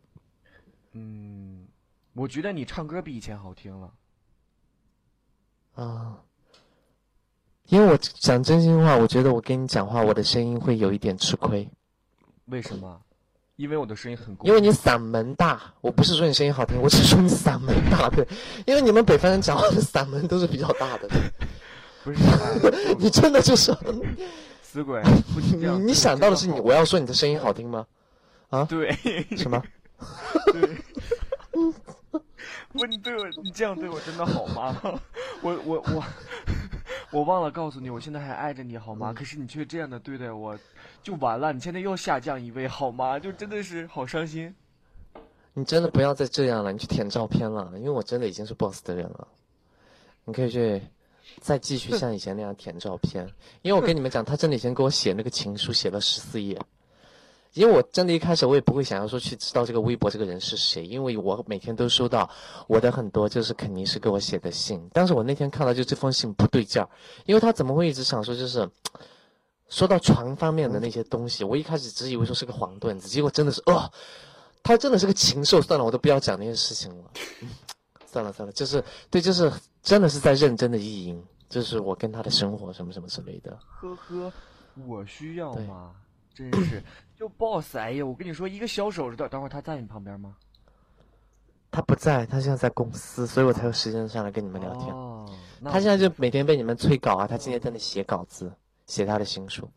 [0.92, 1.66] 嗯，
[2.14, 3.94] 我觉得你唱歌比以前好听了。
[5.76, 6.22] 啊，
[7.68, 11.70] 因为我讲真心话，我觉得我跟你讲话，我的声音会有一点吃亏，
[12.48, 13.02] 为什么？
[13.56, 14.36] 因为我的声音很。
[14.44, 15.74] 因为你嗓门大。
[15.80, 18.10] 我不是说你声音好听，我是说你嗓门大。
[18.10, 18.28] 对，
[18.68, 21.10] 因为你们北方人讲话的嗓门都是比较大的。
[22.06, 23.76] 不是，你真的就是
[24.62, 25.02] 死鬼，
[25.58, 27.88] 你你想到的是你，我要说你的声音好听吗？
[28.52, 28.64] 啊？
[28.66, 28.92] 对，
[29.36, 29.60] 什么？
[30.54, 30.70] 对。
[32.72, 34.80] 不，你对我，你这样对我真的好吗？
[35.42, 36.04] 我我我，
[37.10, 39.12] 我忘了告诉你，我现在还爱着你好吗？
[39.12, 40.56] 可是你却这样的对待我，
[41.02, 41.52] 就完了。
[41.52, 43.18] 你现在又下降一位好吗？
[43.18, 44.54] 就真的是好伤心。
[45.54, 49.28] 你真的不要再这样了，你去舔照片了，因为我真的已经是 boss 的人了。
[50.26, 50.82] 你可以去
[51.42, 53.28] 再继续像以前那样舔照片，
[53.62, 56.60] 因为我跟你们讲，他真的以前给我写那个情书，写了十四页。
[57.54, 62.30] 因为我真的一开始我也不会想要说去知道这个微博这个人是谁，因为我每天都收到
[62.68, 66.90] 我的很多就是肯尼是给我写的信，但是我那天看到就这封信不对劲儿，
[67.26, 68.70] 因为他怎么会一直想说就是
[69.70, 73.90] 说到床方面的那些东西，我一开始只以为说是个黄段子，结果真的是哦，
[74.62, 77.04] 他真的是个禽兽，算了，我都不要讲那些事情了，
[77.42, 77.50] 嗯，
[78.16, 79.52] 算了算了，就是对，就是
[79.82, 84.32] 真的是在认真的意淫，就是我跟他的生活什么什么之类的，呵呵，
[84.88, 85.94] 我需要吗？
[86.34, 86.82] 真是，
[87.14, 90.38] 就 boss，哎呀，我跟你说，一个小手指头，等会儿他在你旁边吗？
[91.72, 94.96] 他不在，他现在在公司，所以我才有时间上来跟你们聊天。
[94.96, 95.30] 哦，
[95.66, 98.50] 他现在就每天被你们催稿啊，他今天在那写稿子，
[98.86, 99.70] 写他的新书。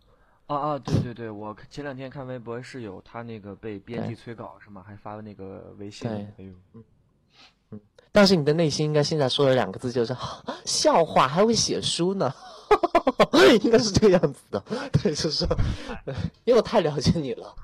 [0.47, 4.83] 啊啊，对对对，我前两天看微博是有他那个被编辑催稿是吗？
[4.87, 6.09] 还发了那个微信。
[6.09, 6.83] 哎呦，
[8.13, 10.17] 但是你的内心应该现在说了两个字，就是
[10.65, 12.33] 笑话，还会写书呢，
[13.63, 14.63] 应该是这个样子的。
[15.03, 15.47] 对，就是，
[16.45, 17.55] 因为我太了解你了。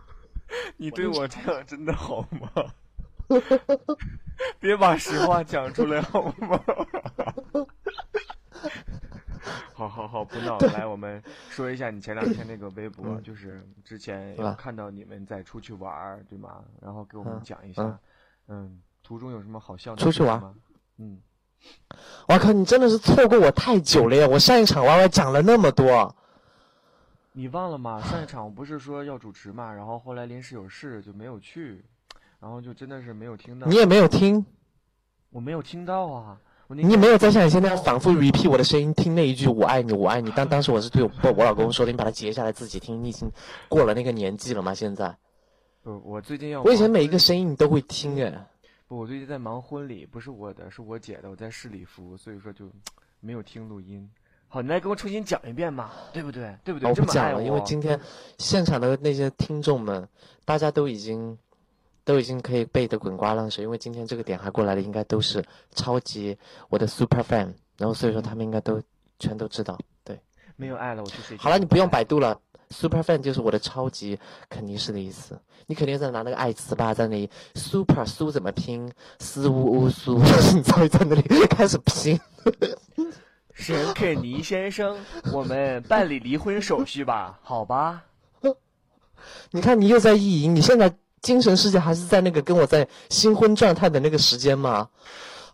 [0.77, 2.49] 你对我这样真的好吗？
[4.61, 6.61] 别把实话讲出来好吗？
[9.73, 10.59] 好好好，不闹。
[10.59, 11.21] 来，我们
[11.51, 16.63] 说一下你前两天那个微博，嗯就是之前有看到你们在出去玩，对吗？
[16.81, 17.99] 然后给我们嗯讲一下嗯，
[18.49, 20.55] 嗯，途中有什么好笑的出去玩吗？
[20.99, 21.19] 嗯，
[22.27, 24.27] 我靠，你真的是错过我太久了呀！
[24.27, 26.17] 我上一场 YY 讲了那么多，
[27.33, 28.01] 你忘了吗？
[28.01, 31.85] 上一场我不是说要主持嘛，然后后来临时有事就没有去，
[32.41, 33.67] 然后就真的是没有听到。
[33.67, 34.45] 你也没有听，
[35.31, 36.39] 我没有听到啊！
[36.69, 40.33] 你也没有在像以前那样反复 repeat 我的声音，听那一句“我爱你，我爱你”。
[40.35, 43.05] 但当时我是对我我老公说的，你把它截下来自己听。
[43.05, 43.31] 你已经
[43.69, 44.73] 过了那个年纪了吗？
[44.75, 45.15] 现在
[45.83, 48.47] 不，我最近要我以前每一个声音你都会听哎。
[48.95, 52.71] 不，我最近在忙婚礼，不是我的，是我姐的，我在试礼服，所以说就
[53.19, 54.09] 没有听录音。
[54.47, 56.57] 好，你来给我重新讲一遍嘛，对不对？
[56.63, 56.89] 对不对？
[56.89, 58.01] 我不讲了，因为今天
[58.39, 60.09] 现场的那些听众们，
[60.45, 61.37] 大家都已经
[62.05, 66.39] 都已经可以背得滚瓜烂熟，因为今天这个点还过来的应该都是超级
[66.69, 68.81] 我的 super fan，然后所以说他们应该都
[69.19, 69.77] 全都知道。
[70.05, 70.17] 对，
[70.55, 71.43] 没有爱了，我去睡觉。
[71.43, 72.41] 好了，你不用百度了
[72.71, 75.39] ，super fan 就是我的超级肯定是的意思。
[75.67, 78.91] 你肯定在拿那个爱词吧，在那里 super 苏怎么拼？
[79.19, 80.19] 斯乌乌苏，
[80.55, 82.21] 你才会在那里开始拼。
[83.55, 84.97] 沈肯尼先生，
[85.33, 88.03] 我们办理离婚手续吧，好吧？
[89.53, 90.93] 你看，你又在意淫，你现在
[91.23, 94.89] 精神世界还是在那个跟我在新婚状态的那个时间吗？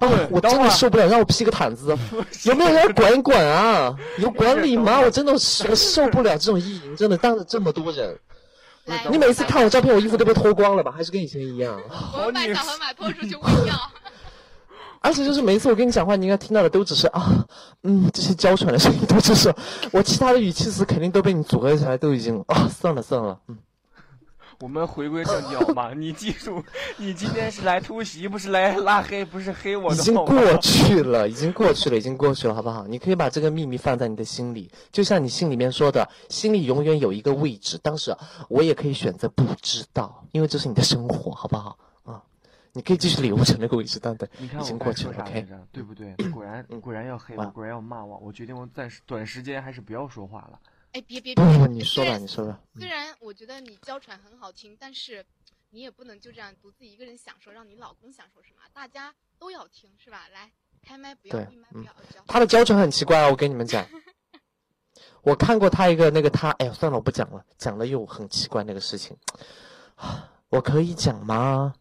[0.01, 1.97] 啊，我真的受不了，让我披个毯子，
[2.45, 3.95] 有没有人管一管啊？
[4.19, 4.99] 有管理吗？
[5.05, 8.19] 我真的是我受不了这种意淫，真的当着这么多人，
[9.11, 10.91] 你每次看我照片，我衣服都被脱光了吧？
[10.91, 11.81] 还是跟以前一样？
[12.17, 13.75] 我们把小河马拖出去喂药。
[15.03, 17.45] 而且就是每一次我跟你讲话，你应该听到的都只是啊，
[17.85, 19.51] 嗯，这些娇喘的声音都只是，
[19.93, 23.57] 我其他的语气词肯定都被你组合起来，都已经啊，算了算了，嗯。
[24.61, 25.93] 我们回归正题好吗？
[25.97, 26.63] 你记住，
[26.99, 29.97] 你今天是来突袭，不是来拉黑，不是黑我的。
[29.97, 32.87] 已经过去了，已经过去了，已经过去了，好不好？
[32.87, 37.79] 你可以把这个秘密放在你的心里，就像你心里面说的，心里永远有一个位置。
[37.79, 38.15] 当时
[38.51, 41.79] 我也可以选择不知道，因为这是你的生活，好不好？
[42.05, 42.23] 啊，
[42.75, 45.47] 你可以继续留着那个位置，但对，你看已经过去了，OK。
[45.73, 46.15] 对不对？
[46.31, 48.19] 果然 果然要黑我，果然要骂我。
[48.19, 50.59] 我决定我暂时短时间还是不要说话了。
[50.93, 51.59] 哎，别别不别！
[51.59, 52.61] 不，你说吧，你说吧。
[52.78, 55.24] 虽然我觉得你娇喘很好听，但是
[55.70, 58.62] 你也不能就这样独自一个人享受，让你老公享受是吗？
[58.72, 60.26] 大家都要听是吧？
[60.32, 60.51] 来，
[60.82, 62.24] 开麦不要闭麦不要傲娇。
[62.26, 63.86] 他的娇喘很奇怪啊，我跟你们讲，
[65.22, 69.16] 我看过他一个那个他，哎呀，算了，我不讲了，讲了又很奇怪那个事情，
[70.49, 71.72] 我可以讲吗？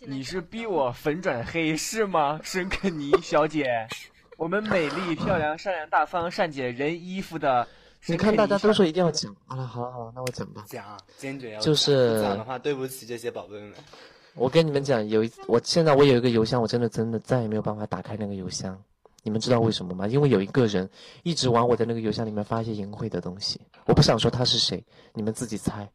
[0.00, 3.86] 你是逼我粉转黑是吗，申肯尼小姐？
[4.36, 7.68] 我们美丽、漂亮、善良、大方、善解人衣服的
[8.06, 10.64] 你看大家都说一定要讲，好了好了好了，那我讲吧。
[10.68, 13.72] 讲，坚决要讲就是讲的话，对不起这些宝贝们。
[14.34, 18.76] 我跟你们讲，有一我现在我有一个邮箱，我真的真的再也没有办法打开那个邮箱。
[19.22, 20.08] 你们知道为什么吗？
[20.08, 20.88] 因为有一个人
[21.22, 24.84] 一直往我的那个邮箱里面发一些淫秽的东西，我不想说他是谁，
[25.14, 25.88] 你们自己猜。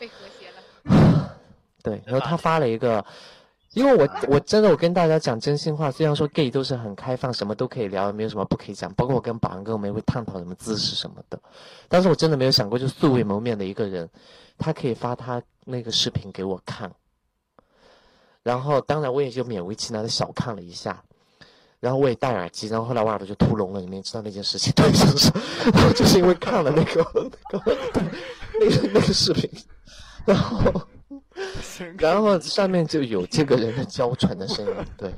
[0.00, 1.38] 被和谐了。
[1.80, 3.04] 对，然后他发了一个，
[3.72, 11.40] 因为我我真的我跟大家讲真心话，虽然说 gay 都是很开放，什么都可以聊，没有什么不可以讲，包括我跟保安哥我们也会探讨什么姿势什么的，
[11.88, 14.08] 但是我真的没有想过，就素未谋面的一个人，
[14.58, 16.92] 他可以发他那个视频给我看，
[18.42, 21.02] 然后当然我也就勉为其难的小看了一下。
[21.80, 25.32] 然后我也戴耳机，然后后来我耳朵就突聋了，你们也知道那件事情，对， 就是，
[25.74, 27.04] 然后就是因为看了那个
[27.50, 27.76] 那个
[28.60, 29.50] 那个那个视频，
[30.24, 30.80] 然后
[31.98, 35.12] 然后上面就有这个人的娇喘的声音，对，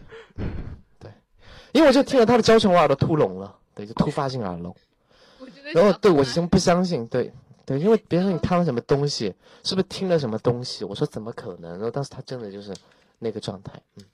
[0.98, 1.10] 对，
[1.72, 4.74] 因为我就听了他的娇喘，我耳朵突聋了，对，就突发性耳聋。
[5.72, 7.32] 然后对我先不相信，对
[7.64, 10.84] 对，因为别人说你看了什么东西，是不是听了什么东西？
[10.84, 11.72] 我说怎么可能？
[11.72, 12.74] 然后当时他真的就是
[13.18, 14.04] 那个状态，嗯。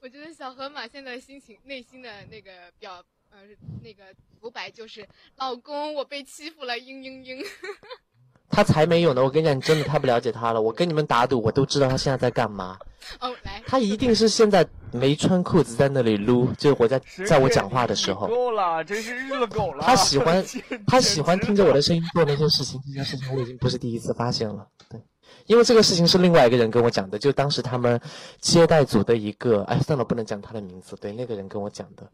[0.00, 3.38] 我觉得小河马现在心情内心的那个表呃
[3.82, 4.04] 那个
[4.40, 5.04] 独白就是
[5.36, 7.44] 老公我被欺负了嘤嘤嘤。
[8.48, 9.22] 他才没有呢！
[9.22, 10.60] 我跟你讲，你真的太不了解他了。
[10.62, 12.78] 我跟你们打赌，我都知道他现在在干嘛。
[13.20, 19.84] 哦，来，他一定是现在没穿裤子在那里撸，就是我在在我讲话的时候，够了，真是日了狗了。
[19.84, 20.44] 他喜欢
[20.86, 22.80] 他喜欢听着我的声音做那些事情。
[22.86, 25.00] 这件事情我已经不是第一次发现了，对，
[25.46, 28.00] 因为这个事情是另外一个人跟我讲的，就当时他们
[28.40, 32.08] 接待组的一个，哎，算了，不能讲他的名字，对，那个人跟我讲的，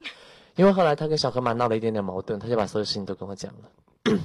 [0.56, 4.18] 因为后来他跟小河马闹了一点点矛盾，他就把所有事情都跟我讲了。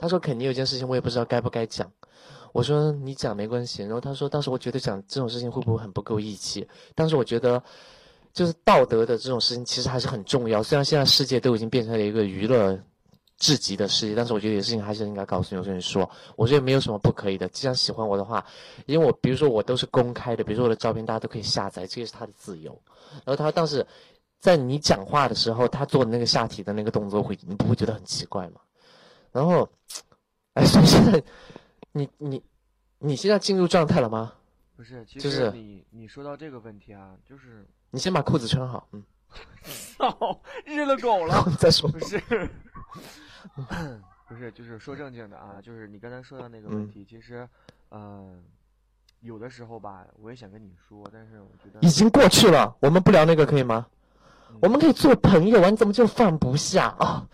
[0.00, 1.92] 他说肯定有件事情我也不知道该不该讲，
[2.52, 3.82] 我说你讲没关系。
[3.82, 6.66] 然后他说当时我觉得讲这种事情会不会很不够义气？
[6.94, 7.62] 当时我觉得
[8.32, 10.62] 就是道德的这种事情其实还是很重要。
[10.62, 12.78] 虽然现在世界都已经变成了一个娱乐
[13.36, 16.08] 至极的世界，但是我觉得有些事情还是应该告诉有些人说。
[16.34, 17.46] 我觉得没有什么不可以的。
[17.48, 18.42] 既然喜欢我的话，
[18.86, 22.76] 因为我比如说我都是公开的，比如说我的照片大家都可以下载，这个是他的自由。
[23.24, 23.86] 然后他当时
[24.38, 28.60] 在你讲话的时候，他做的那个下体的那个动作会，你不会觉得很奇怪吗？
[29.32, 29.68] 然后，
[30.54, 31.22] 哎，所以现在
[31.92, 32.42] 你你
[32.98, 34.32] 你现在进入状态了吗？
[34.76, 39.04] 不是，其实就是你你说到这个问题啊，就是你先把裤子穿好，嗯，
[39.98, 41.44] 操，日了狗了。
[41.60, 41.88] 再说。
[41.90, 42.18] 不是，
[44.28, 47.46] 不是，就是说正经的啊，就是你刚才说的那个问嗯题，其实，
[47.90, 48.42] 嗯、
[49.20, 53.86] 有的时候吧，我也想跟你说，但是我觉得已经过去了，我们不聊那个可以吗？
[54.62, 57.28] 我们可以做朋友啊，你怎么就放不下啊？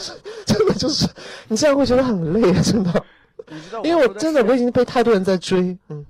[0.46, 1.08] 真的就是，
[1.48, 3.04] 你这样会觉得很累，啊真的。
[3.48, 6.04] 你知道因为我真的我已经被太多人在追，嗯，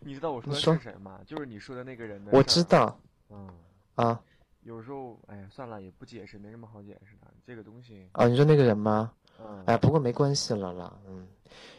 [0.00, 1.18] 你知道我说的是谁吗？
[1.26, 2.30] 就是你说的那个人的。
[2.32, 2.62] 我知。
[2.64, 2.98] 道
[3.30, 3.48] 嗯，
[3.96, 4.20] 啊
[4.62, 7.28] 有时候，哎呀，算了，也不解释，没什么好解释的。
[7.46, 9.10] 这个东西，啊，你说那个人吗？
[9.40, 11.26] 嗯，哎，不过没关系了啦，嗯，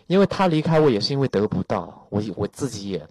[0.08, 3.08] 因为他离开我也是因为得不到，我我自己也，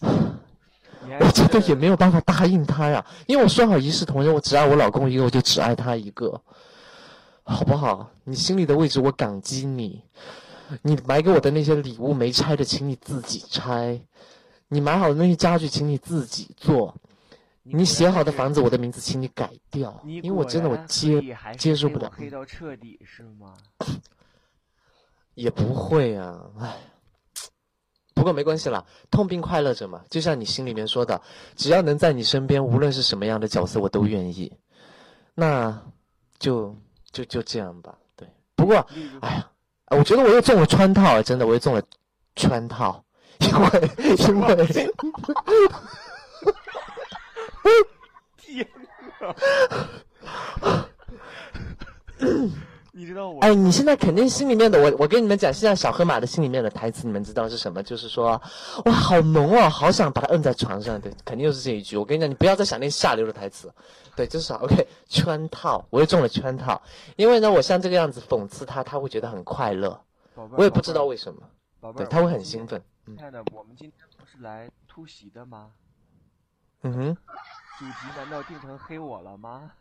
[0.00, 6.40] 我真的也没有办法答应他呀，因为我说好一视同仁，我只爱我老公一个，我就只爱他一个，
[7.50, 8.08] 好不好？
[8.22, 10.02] 你心里的位置我感激你，
[10.82, 14.00] 你买给我的那些礼物没拆的，请你自己拆，
[14.68, 16.94] 你买好的那些家具，请你自己做，
[17.64, 23.56] 你写好的房子，我的名字请你改掉，因为我真的我接接受不了，黑到彻底是吗？
[25.34, 26.76] 也不会啊，唉。
[28.14, 30.04] 不过没关系啦，痛并快乐着嘛。
[30.10, 31.20] 就像你心里面说的，
[31.56, 34.52] 只要能在你身边，无论是什么样的角色，我都愿意。
[35.34, 35.82] 那
[36.38, 36.76] 就
[37.12, 37.94] 就就这样吧。
[38.16, 38.76] 对，不过
[39.20, 39.50] 哎呀，
[39.88, 41.82] 我觉得我又中了圈套，真的，我又中了
[42.36, 43.04] 圈套，
[43.40, 43.66] 因为
[44.16, 44.66] 因为
[48.36, 48.66] 天
[49.20, 49.34] 哪！
[53.00, 57.82] 你知道我哎，你现在肯定心里面的，我我跟你们讲，现在小河马的心里面的台词，你们知道是什么？
[57.82, 58.38] 就是说，
[58.84, 61.00] 哇，好浓哦，好想把他摁在床上。
[61.00, 61.96] 对，肯定又是这一句。
[61.96, 63.72] 我跟你讲，你不要再想那下流的台词。
[64.14, 66.78] 对，就是 OK，圈套，我又中了圈套。
[67.16, 69.98] 因为呢，我像这个样子讽刺他，他会觉得很快乐。
[70.34, 72.78] 我也不知道为什么，对，宝贝儿，他会很兴奋。
[73.06, 75.70] 嗯亲爱的，我们今天不是来突袭的吗？
[76.82, 77.16] 嗯哼，
[77.78, 79.72] 主题难道定成黑我了吗？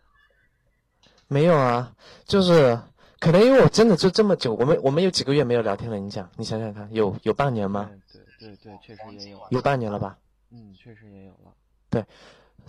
[1.28, 1.94] 没有啊，
[2.26, 2.80] 就是
[3.20, 5.98] 可能因为我真的就这么久，我们我们有几个月没有聊天了。
[5.98, 7.90] 你讲，你想想看，有有半年吗？
[7.92, 8.02] 嗯，
[8.40, 9.40] 对对对，确实也有。
[9.50, 10.18] 有半年了吧？
[10.52, 11.54] 嗯，确实也有了。
[11.90, 12.06] 对，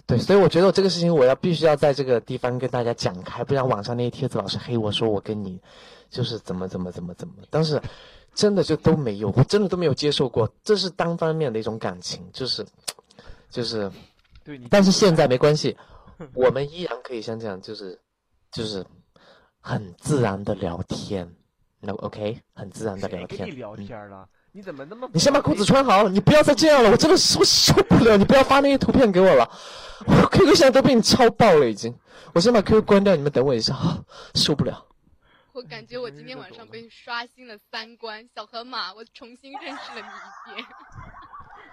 [0.07, 5.61] 对所以我觉得我这个事情我要必须要在这个地方跟大家讲开，不然网上那些帖子老是黑我说我跟你
[6.11, 7.81] 就是怎么怎么怎么怎么，但是
[8.35, 12.67] 真的就都没有，我真的都没有接受过，这是单方面的一种感情，就是
[13.51, 13.91] 就是，
[14.45, 15.77] 对你，但是现在没关系，
[16.35, 17.99] 我们依然可以像这样，就是
[18.51, 18.85] 就是
[19.61, 21.31] 很自然的聊天，
[21.81, 23.47] 那 OK，很自然的聊天。
[23.49, 24.29] 你聊嗯天了？
[24.53, 25.09] 你怎么那么……
[25.13, 29.49] 你先把裤子穿好，你不要再这样了，我真的是我受不了，你不要发那些图片给我了，
[30.07, 31.95] 我 QQ 现在都被你超爆了已经，
[32.35, 34.03] 我先把 QQ 关掉，你们等我一下，啊
[34.35, 34.87] 受不了。
[35.53, 40.67] 我感觉我今天晚上被刷新了三观，小河马，我重新认识了你一遍。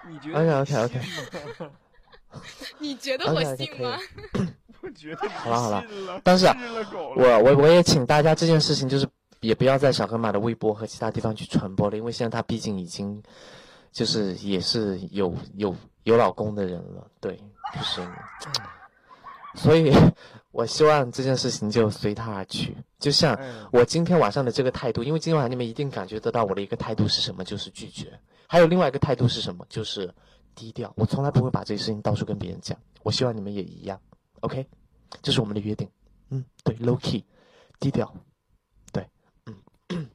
[0.09, 1.69] 你觉得
[2.79, 3.97] 你觉得我信吗？
[4.81, 6.47] 我觉得好了好了，但是。
[7.15, 9.07] 我我我也请大家这件事情就是
[9.39, 13.21] 也不要在小河马的微博和其他地方去传播了，因为现在他毕竟已经
[13.91, 17.35] 就是也是有有有老公的人了，对，
[17.73, 18.07] 就是，
[19.55, 19.91] 所以
[20.51, 28.07] 我希望这件事情就随他而去，就像嗯我今天晚上的这个态度，因为今天晚上你们一定感觉得到我的一个态度是什么，就是拒绝，
[28.47, 30.13] 还有另外一个态度是什么，就是
[30.53, 33.99] 低调，我从来不会把这些事情到处跟别人讲，我希望你们也一样
[34.41, 34.65] ，OK，
[35.21, 35.89] 这是我们的约定。
[36.29, 37.23] 嗯，对，low key，
[37.79, 38.13] 低调，
[38.91, 39.07] 对，
[39.89, 40.09] 嗯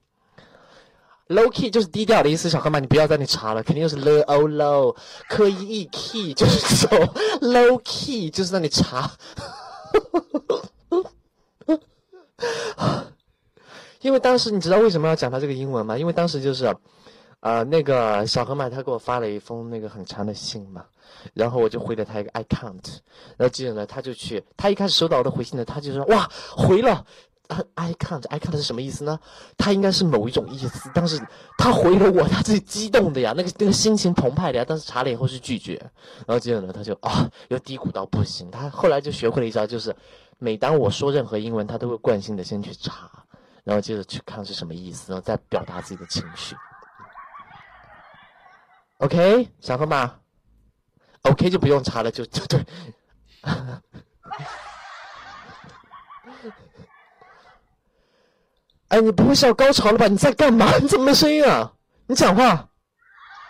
[1.28, 2.50] ，low key 就是低调的意思。
[2.50, 4.96] 小河马，你不要在那里查了，肯定就是 low o low，
[5.28, 7.06] 刻意 e key 就是这种
[7.40, 9.10] low key 就是在那里查。
[14.00, 15.96] 因为当时你知道为什么要讲他这个英文吗？
[15.96, 16.74] 因为当时就是，
[17.42, 20.84] 呃，那个小河马他给我发了一封那个很长的信嘛，
[21.34, 22.98] 然后我就回了他一个 I can't，
[23.36, 27.04] 然后接着呢，他就去，他一开始收到我的回信呢，他就说哇回了。
[27.74, 29.20] I can't, I can't 是什么意思呢？
[29.58, 31.20] 他应该是某一种意思，但是
[31.58, 35.74] 他回了我，他自己激动的呀，那个那个心情澎湃的呀，但是查了以后是拒绝，
[36.26, 39.94] 然后接着呢，他就啊又低谷到不行，他后来就学会了一招，就是
[40.38, 43.10] 每当我说任何英文，他都会惯性的先去查，
[43.64, 46.56] 然后接着去看是什么意思，然后再表达自己的情绪。
[49.02, 50.08] OK，小河马
[51.22, 52.64] ，OK 就不用查了，就就对。
[58.86, 60.06] 哎，你不会是要高潮了吧？
[60.06, 60.78] 你在干嘛？
[60.78, 61.72] 你怎么没声音啊？
[62.06, 62.68] 你讲话，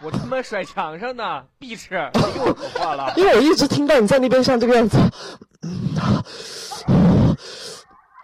[0.01, 1.91] 我他妈甩墙上呢，必吃！
[2.15, 3.13] 别给我说话了。
[3.17, 4.97] 因为我一直听到你在那边像这个样子。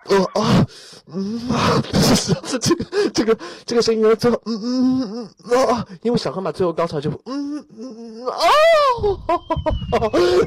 [0.09, 0.67] 呃啊，
[1.07, 1.83] 嗯啊，
[2.15, 8.39] 是 这个这个这个声音呢，最后嗯嗯嗯啊，因为小河马最后高潮就嗯嗯嗯啊，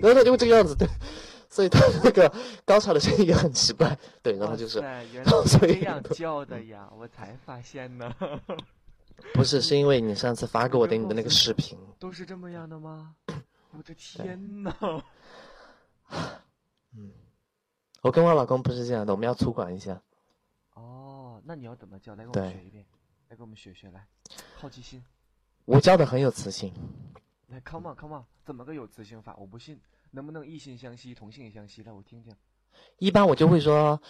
[0.02, 0.88] 然后他就会这个样子，对，
[1.50, 2.32] 所以他那个
[2.66, 4.80] 高潮的声音也很奇怪，对，然后就是
[5.14, 8.12] 原 来这样叫的呀，我才发现呢。
[9.34, 13.12] 不是是因为你上次发给我的你的那个视频，都是这么样的吗？
[13.78, 14.74] 我的天呐！
[18.02, 20.02] 我跟我老公不是这样的，我们要粗犷一下。
[20.74, 22.16] 哦，那你要怎么教？
[22.16, 22.84] 来给我们学一遍，
[23.30, 24.06] 来给我们学学来。
[24.58, 25.04] 好奇心，
[25.66, 26.74] 我教的很有磁性，
[27.48, 29.36] 来，come on come on，怎么个有磁性法？
[29.38, 29.80] 我不信，
[30.12, 31.84] 能不能异性相吸，同性相吸？
[31.84, 32.34] 来，我听听。
[32.98, 34.02] 一般我就会说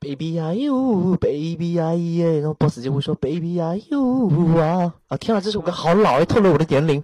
[0.00, 4.28] ，baby are you，Baby are you，，然后 boss 就会说 baby 呀哟
[4.58, 5.16] 啊啊！
[5.16, 6.98] 天啊，这首歌好老，还透露我的年龄。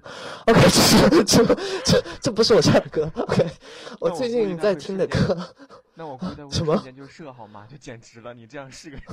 [0.46, 1.54] OK，这是这
[1.84, 3.08] 这这不是我唱的歌。
[3.14, 3.46] OK，
[4.00, 5.54] 我最近在听的歌。
[5.98, 7.66] 那我估计他会什么瞬间就射好吗？
[7.70, 9.04] 就简直了，你这样是个人。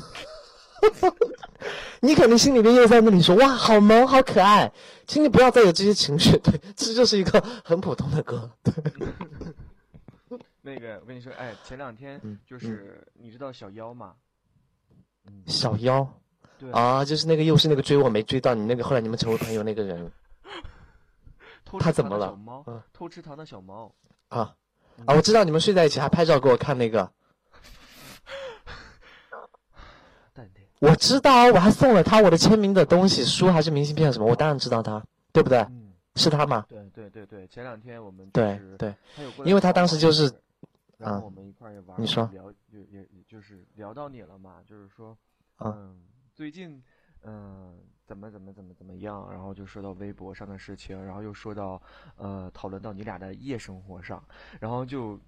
[2.02, 4.70] 你肯定心里面又在那里说哇，好萌，好可爱，
[5.08, 6.38] 请你不要再有这些情绪。
[6.40, 8.52] 对，这就是一个很普通的歌。
[8.62, 8.74] 对，
[10.62, 14.14] 那个，我跟你说，哎，前两天嗯就是你知道小妖吗？
[15.26, 16.06] 嗯，小妖
[16.60, 20.12] 对，啊，就是那个又是那个追我没追到你那个，后来你们成为朋友那个人
[21.80, 23.96] 他怎么了的小猫嗯，偷吃糖的小猫。
[24.28, 24.54] 啊
[25.06, 25.14] 啊！
[25.16, 27.12] 我知道你们睡在一起还拍照给我看那个。
[30.34, 30.64] 淡定。
[30.80, 35.60] 我知道，我还送了他我的签名的东西，书还是明信片什么，我当然知道他，对不对？
[35.70, 36.66] 嗯，是他吗？
[36.70, 38.96] 对对对对，前两天我们就对对，
[39.46, 40.34] 因为他当时就是啊
[40.98, 45.18] 然后我们一块儿也玩你说聊，也也也就是聊到你了嘛，就是说，
[45.58, 46.02] 啊嗯，
[46.34, 46.82] 最近
[47.24, 51.82] 嗯怎么怎么怎么怎么样，然后就说到微博上的事情，然后又说到
[52.18, 54.24] 呃讨论到你俩的夜生活上，
[54.60, 55.20] 然后就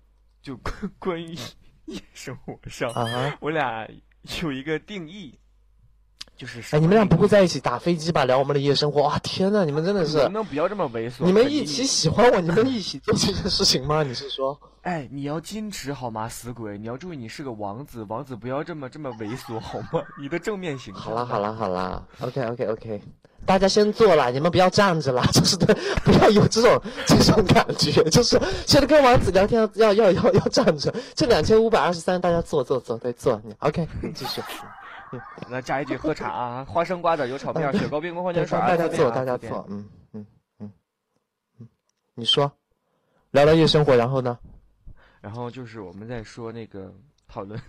[0.41, 1.33] 就关 关于
[1.85, 2.91] 夜生活上！
[3.39, 3.87] 我俩
[4.43, 5.39] 有一个定义，
[6.37, 8.25] 就是哎，你们俩不会在一起打飞机吧？
[8.25, 9.03] 聊我们的夜生活？
[9.03, 11.23] 哇，天呐，你们真的是能不，能不要这么猥琐？
[11.25, 14.03] 你们一起喜欢我，你们一起做这件事情吗？
[14.03, 14.57] 你是说？
[14.81, 16.77] 哎，你要矜持好吗，死鬼！
[16.77, 20.03] 你要注意，你是个王子，王子不要这么这么猥琐好吗？
[20.19, 21.01] 你的正面形象。
[21.01, 23.01] 好啦好啦好啦，OK OK OK，
[23.47, 25.73] 大家先坐啦，你们不要站着啦， 就是对，
[26.03, 34.39] 不要有这种这种感觉，就是现在跟王子聊天要要要要站着，这两千五百二十三，大家坐坐坐，对坐，你 OK，你继续，
[35.49, 40.25] 那加一句喝茶啊，花生瓜子油炒面，雪糕冰棍矿泉水，大家坐大家坐，嗯嗯
[40.59, 40.71] 嗯
[41.59, 41.67] 嗯，
[42.13, 42.51] 你说，
[43.31, 44.37] 聊聊夜生活，然后呢？
[45.21, 46.93] 然后就是我们在说那个
[47.27, 47.59] 讨论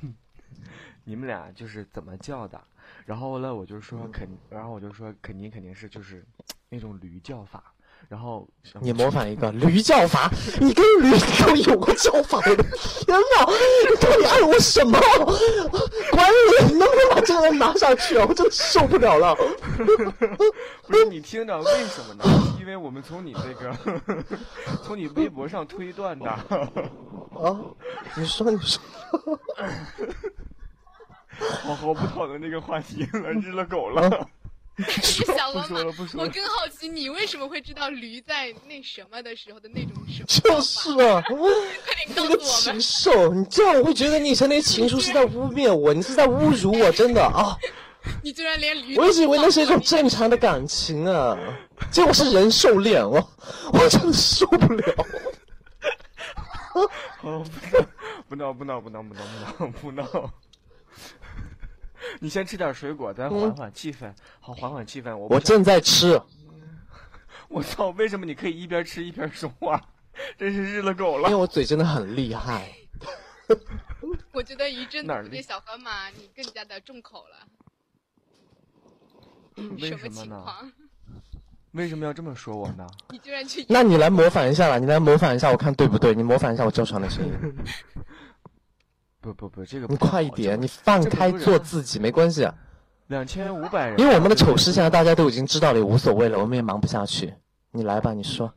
[1.04, 2.60] 你们俩就是怎么叫的？
[3.04, 6.24] 然后呢，我就说肯，然后我就说肯定肯定是就是
[6.68, 7.72] 那种驴叫法。
[8.08, 8.48] 然后
[8.80, 10.30] 你模仿一个驴叫法，
[10.60, 11.10] 你跟驴
[11.44, 13.44] 都有过叫法，我的天哪！
[13.90, 14.96] 你到底爱我什么？
[16.12, 16.30] 管
[16.60, 18.24] 你，你能不能把这个人拿下去啊？
[18.28, 19.34] 我真的受不了了。
[20.86, 22.24] 不是你听着，为什么呢？
[22.60, 23.76] 因为我们从你这个
[24.84, 26.30] 从你微博上推断的。
[27.34, 27.58] 啊，
[28.14, 28.80] 你说你说。
[31.66, 34.28] 我我不讨论这个话题了，日了狗了。
[35.02, 36.26] 小不说了，不说了。
[36.26, 40.26] 我更好奇，你为什么会知道驴在那什么的时候的那种什么？
[40.26, 42.78] 就是啊， 快点告诉我们。
[42.78, 47.56] 禽兽，你这样我会觉得你以前那些情书是在污蔑我，你是在侮辱我，真的啊！
[48.22, 48.96] 你居然连驴……
[48.98, 51.36] 我一直以为那是一种正常的感情啊，
[51.90, 53.16] 结果是人兽恋，我
[53.72, 55.06] 我真的受不了。
[57.22, 57.42] 哦，
[58.28, 59.20] 不闹不闹不闹不闹
[59.50, 60.30] 不闹不闹！
[62.20, 64.12] 你先吃点水果，咱缓缓气氛。
[64.40, 65.16] 好，缓缓气氛。
[65.16, 66.20] 我我正在吃。
[67.48, 67.90] 我操！
[67.90, 69.80] 为什么你可以一边吃一边说话？
[70.36, 71.28] 真是日了狗了。
[71.28, 72.72] 因为我嘴真的很厉害。
[74.32, 77.46] 我觉得一阵子这小河马你更加的重口了。
[79.78, 80.44] 为什么呢？
[81.72, 82.86] 为什么要这么说我呢？
[83.10, 83.64] 你居然去……
[83.68, 84.78] 那你来模仿一下吧！
[84.78, 86.14] 你来模仿一下，我看对不对？
[86.14, 87.32] 你模仿一下我叫床的声音。
[89.32, 92.48] 不不不，这个你快一点，你放开做自己，没关系。
[93.08, 97.32] 两千五百人，因为我们的丑事现在大家都已经知道了，也无所谓了，我们也忙不下去。
[97.72, 98.52] 你来吧，你说。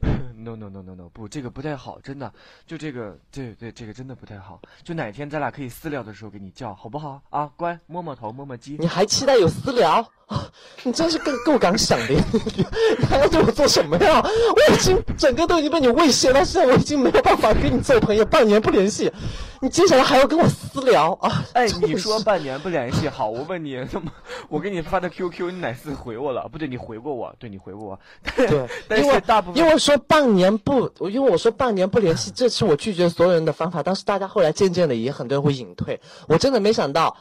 [0.50, 2.32] No no no no no，不，这个不太好，真的，
[2.66, 4.60] 就这个，对对，这个真的不太好。
[4.82, 7.22] 就哪天咱俩可以私聊的时候给你叫，好不好？
[7.30, 8.76] 啊，乖，摸摸头，摸摸鸡。
[8.80, 10.04] 你还期待有私聊？
[10.84, 12.14] 你真是够够敢想的！
[12.14, 12.64] 你
[13.06, 14.20] 还要对我做什么呀？
[14.22, 19.12] 我已经整个都已经被你威胁到现在，我已经没有办法跟你做朋友，半年不联系，
[19.60, 21.44] 你接下来还要跟我私聊啊？
[21.54, 24.12] 哎，你说半年不联系，好，我问你，那么
[24.48, 26.48] 我给你发的 QQ，你哪次回我了？
[26.48, 28.00] 不对，你回过我，对你回过我。
[28.36, 33.82] 对，但是大部分因为说半年年不，因为我说半年不联系，这是我拒绝所有人的方法。
[33.82, 37.18] 但是大家后来渐渐的也很多人会隐退，我真的没想到，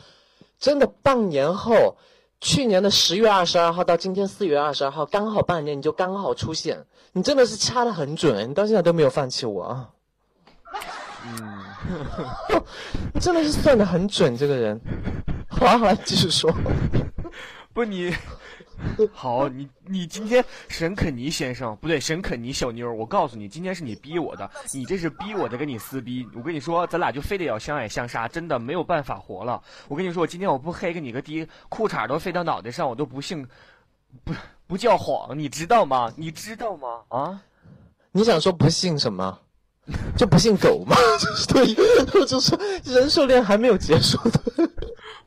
[0.58, 1.98] 真的半年后。
[2.42, 9.90] 去年的十月二十二号到今天四月二十二号，刚好半年，你就刚好出现，你真的是掐的很准，你到现在都没有放弃我啊！
[11.26, 11.60] 嗯，
[13.20, 14.80] 真的是算的很准，这个人。
[15.50, 16.50] 好了好了，继续说。
[17.74, 18.16] 不你。
[19.12, 26.28] 好，你你今天沈肯尼先生不对，沈肯尼小妞，我告诉你，今天是你逼我的，你这是逼我的，跟你撕逼。
[26.34, 29.62] 我跟你说，咱俩就非得要相爱相杀，真的没有办法活了。
[29.88, 33.48] 我跟你说，我今天我不黑给你个滴，裤衩都飞到脑袋上，我都不姓，
[34.24, 34.34] 不
[34.68, 36.12] 不叫谎，你知道吗？
[36.16, 36.88] 你知道吗？
[37.10, 37.42] 啊？
[38.12, 39.40] 你想说不姓什么？
[40.16, 40.96] 就不姓狗吗？
[41.50, 41.74] 对，
[42.26, 44.40] 就是人兽恋还没有结束的。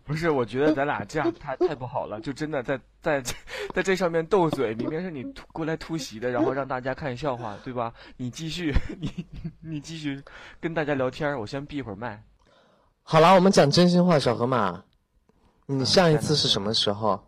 [0.05, 3.23] 不是，我觉得咱俩这样太太不好了，就真的在在
[3.73, 5.23] 在这上面斗嘴，明明是你
[5.53, 7.93] 过来突袭的，然后让大家看笑话，对吧？
[8.17, 9.27] 你继续， 你
[9.61, 10.21] 你继续
[10.61, 12.23] 跟大家聊天，我先闭一会儿麦。
[13.05, 14.83] 好了，我们讲真心话，小河马，
[15.67, 17.25] 你上一次是什么时候？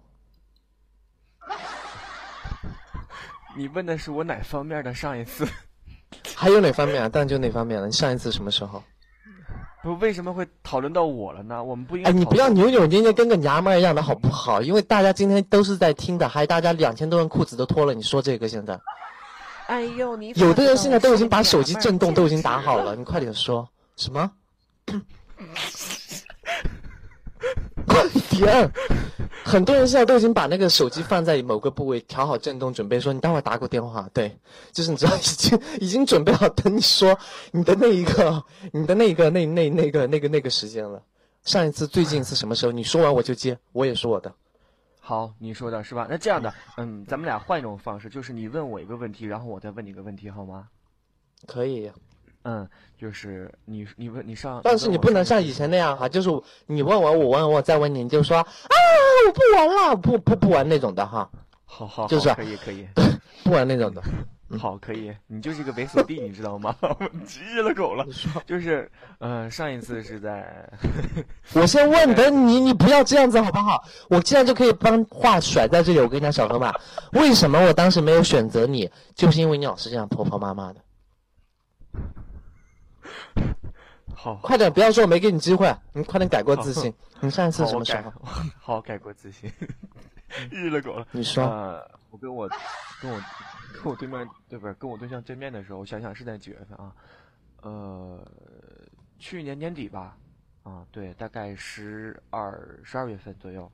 [3.57, 5.47] 你问的是我哪方面的上一次？
[6.37, 7.09] 还有哪方面啊？
[7.09, 7.87] 当然就哪方面了。
[7.87, 8.83] 你上一次什么时候？
[9.85, 11.63] 不，为什么会讨论到我了呢？
[11.63, 12.09] 我们不应该。
[12.09, 14.63] 哎，你不要扭扭捏捏，跟个娘们儿一样的好不好？
[14.63, 17.93] 因为大家今天都是在听的，还大家两千多万裤子都脱了。
[17.93, 18.81] 你说这个现在？
[19.67, 24.31] 哎呦，你有的人现在都已经把手机震动都已经打好了，你快点说什么？
[28.39, 28.71] 快点！
[29.45, 34.09] 很多人现在都已经把那个手机放在某个部位，调好震动，准备说你待会儿打个电话。
[34.13, 34.35] 对，
[34.73, 37.19] 就是你知道已经已经准备好等你说
[37.53, 41.03] 你的那一个你的那一个那那那个那个那个时间了。
[41.45, 42.73] 上一次最近是什么时候？
[42.73, 44.33] 你说完我就接，我也说我的。
[44.99, 46.07] 好，你说的是吧？
[46.09, 50.69] 那这样的，嗯，咱们俩换一种方式，就是你问我一个问题，然后我再问你一个问题，好吗？
[51.47, 51.93] 可以。
[52.45, 52.67] 嗯，
[52.97, 56.31] 就是你你问你上，但是你不能像以前那样哈，就是
[56.67, 58.47] 你问我，我问我再问你，你就说啊，
[59.27, 61.29] 我不玩了，不不不玩那种的哈。
[61.65, 62.87] 好好， 就是可以可以，
[63.43, 64.03] 不玩那种的。
[64.61, 66.77] 好，可以，你就是一个猥琐弟，你知道吗？
[67.27, 68.07] 急了狗了。
[68.47, 68.89] 就是，
[69.19, 70.71] 呃，上一次是在，
[71.55, 73.83] 我先问的你，你不要这样子好不好？
[74.09, 76.73] 我既然就可以帮话甩在这里，我跟你讲，小河马，
[77.15, 80.81] 为什么我当时没有选择你，就是因为你老是这样婆婆妈妈的。
[84.15, 86.93] 好，快点，不要说我没给你机会，你快点改过自新。
[87.21, 88.13] 你上一次什么时候？
[88.59, 89.51] 好， 改过自新。
[90.51, 91.07] 日了狗了。
[91.13, 91.45] 你说，
[92.11, 92.49] 我跟我
[93.01, 93.21] 跟我
[93.75, 96.93] 跟我对面对不是跟我对象见面的时候，我想想是在几月份啊？
[97.63, 98.27] 呃，
[99.19, 100.17] 去年年底吧。
[100.65, 103.71] 啊，对，大概十二十二月份左右。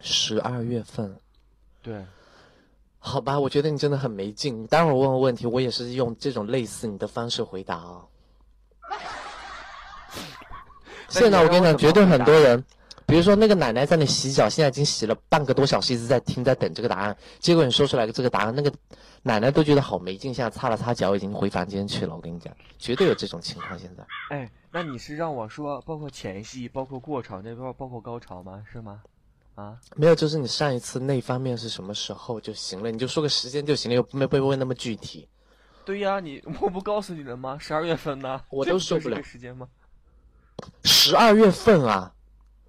[0.00, 1.16] 十二月份，
[1.82, 2.04] 对，
[3.04, 4.64] 好吧，我觉得你真的很没劲。
[4.68, 8.00] 待会儿问我问题，我也是用这种类似你的方式回答啊。
[11.10, 12.64] 现在我跟你讲，绝对很多人，
[13.04, 17.16] 比如说那个奶奶在那洗脚，现在已经洗了半个多小时，一直在听，在等这个答案。
[17.40, 18.72] 结果你说出来个这个答案，那个
[19.22, 22.14] 奶奶都觉得好没劲，现在擦了擦脚，已经回房间去了。
[22.14, 23.76] 我跟你讲，绝对有这种情况。
[23.76, 28.62] 现在，哎，那你是让我说包括前戏，包括过场，那包包括高潮吗？
[28.72, 29.02] 是吗？
[29.54, 35.28] 啊，没有，就是你上一次那方面是什么时候就行了，你就说个时间就行了，又没不会那么具体。
[35.84, 37.58] 对呀，你我不告诉你了吗？
[37.58, 39.68] 十二月份呢，我都受不了时间吗？
[40.84, 42.14] 十二月份啊，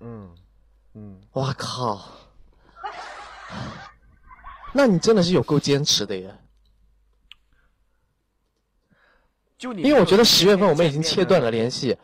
[0.02, 0.36] 嗯
[0.94, 2.10] 嗯，哇靠！
[4.74, 6.36] 那你真的是有够坚持的耶。
[9.58, 11.96] 就你，因为我觉得十月份我们已经切断了联系，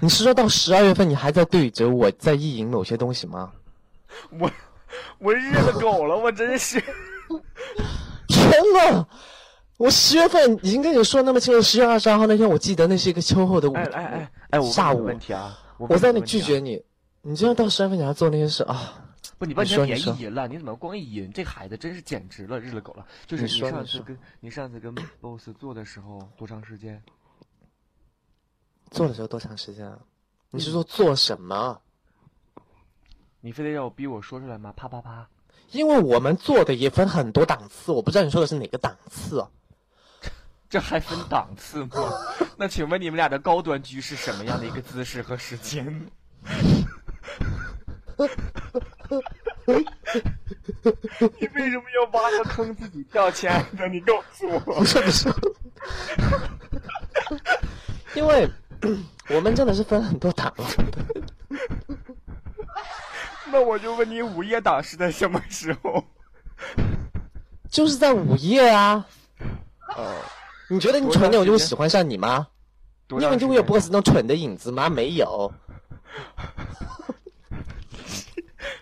[0.00, 3.52] 你是说到十二月份你还在对着我在意淫某些东西吗？
[4.38, 4.50] 我
[5.18, 6.80] 我日了狗了，我真是。
[8.28, 9.06] 天呐！
[9.76, 16.80] 我十月份已经跟你说那么清楚，十月二十二号那天，我记得那是一个秋后的午哎哎哎哎，我下午问题啊，我我在那拒绝你，
[17.22, 19.02] 你居然到十月份你还做那些事啊？
[19.36, 21.32] 不，你半天别淫了，你怎么光意淫？
[21.32, 23.04] 这孩子真是简直了，日了狗了。
[23.26, 27.02] 就是你上次跟你上次跟 boss 做的时候多长时间？
[28.92, 29.98] 做的时候多长时间啊？
[30.50, 31.80] 你是说做什么？
[33.44, 34.72] 你非得让我逼我说出来吗？
[34.74, 35.28] 啪啪啪！
[35.70, 39.50] 因为我们做的也分很多档次，我不知道你说的是哪个档次啊。
[40.70, 42.10] 这还分档次吗？
[42.56, 45.84] 那请问你们俩的高端局是什么样的一个姿势和时间？
[51.38, 53.86] 你为什么要挖个坑自己跳，亲爱的？
[53.88, 54.58] 你告诉我。
[54.60, 55.28] 不是不是，
[58.14, 58.48] 因为
[59.28, 61.04] 我们真的是分很多档次的。
[63.52, 66.02] 那我就问你，午夜档是在什么时候？
[67.70, 69.06] 就是在午夜啊。
[69.96, 70.16] 哦，
[70.68, 72.46] 你觉得你蠢点，我就会喜欢上你吗？
[73.08, 74.88] 你以为就会有长时间 boss 那种蠢的影子吗？
[74.88, 75.52] 没有。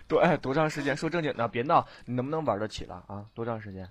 [0.07, 0.95] 多哎，多长时间？
[0.95, 3.25] 说正经的，别闹，你能不能玩得起了啊？
[3.33, 3.87] 多长时间？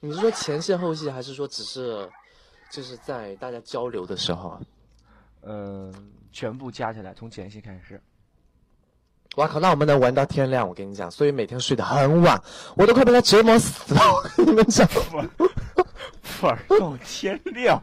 [0.00, 2.08] 你是说前戏后戏，还是说只是
[2.70, 4.60] 就是在大家交流的时候啊？
[5.42, 5.92] 嗯、
[6.32, 8.00] 全部加起来，从前戏开始。
[9.36, 9.58] 哇靠！
[9.60, 12.40] 那我们能玩到天亮，我跟你讲，所以每天睡得很晚，
[12.74, 14.00] 我都快被他折磨死了。
[14.00, 14.86] 我跟你们讲，
[16.42, 17.80] 玩到天亮。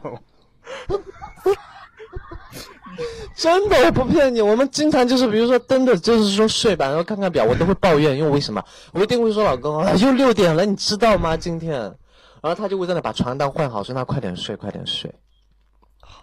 [3.34, 8.64] 真的，我不骗你，我们经常就是，比如说真的就是说睡吧，然后看看表，我都会抱怨，因为为什么？
[8.92, 11.36] 我一定会说老公啊，又六点了，你知道吗？
[11.36, 15.12] 今天，然后他就会在那把床单换好，说那快点睡，快点睡。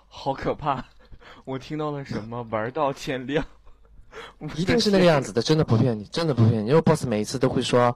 [0.07, 0.85] 好可怕！
[1.43, 2.45] 我听到了什么？
[2.49, 3.43] 玩到天亮，
[4.55, 6.69] 一定是那个样子的，真的不骗你，真的不骗你。
[6.69, 7.95] 因为 boss 每一次都会说，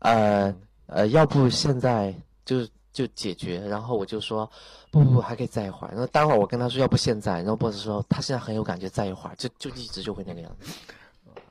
[0.00, 0.54] 呃
[0.86, 4.50] 呃，要不现在就就解决，然后我就说
[4.90, 5.90] 不不不，还可以再一会儿。
[5.90, 10.72] 然后待会儿我跟他说要不现在，然后 boss 说他现在很有感觉，再一会儿，就就一直就会那个样子。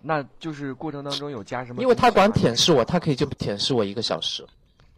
[0.01, 1.82] 那就是过程当中有加什么？
[1.82, 4.45] 因为他管舔舐我，他可以就舔舐我一个小时。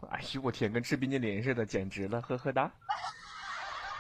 [0.10, 2.72] 哎呦我天，跟吃冰激凌似的，简直了，呵呵哒。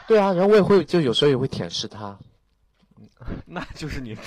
[0.07, 2.18] 对啊，然后我也会就有时候也会舔舐他。
[3.45, 4.18] 那就是你，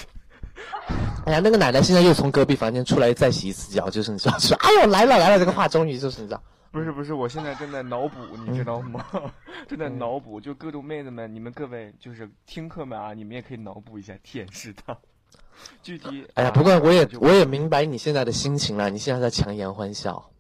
[1.26, 6.42] 哎呀，那个奶奶现在又从隔壁房间出来再洗一次脚，就是你知道说，哎呦来了来了，这个话终于就是你知道。
[6.70, 9.04] 不是不是，我现在正在脑补，你知道吗？
[9.68, 14.96] 正在脑补，就各种妹子们，你们各位就是听课们啊，你们也可以脑补一下舔舐他。
[15.82, 20.30] 具体，哎呀，啊不过我也我也明白你现在的心情了，你现在在强颜欢笑，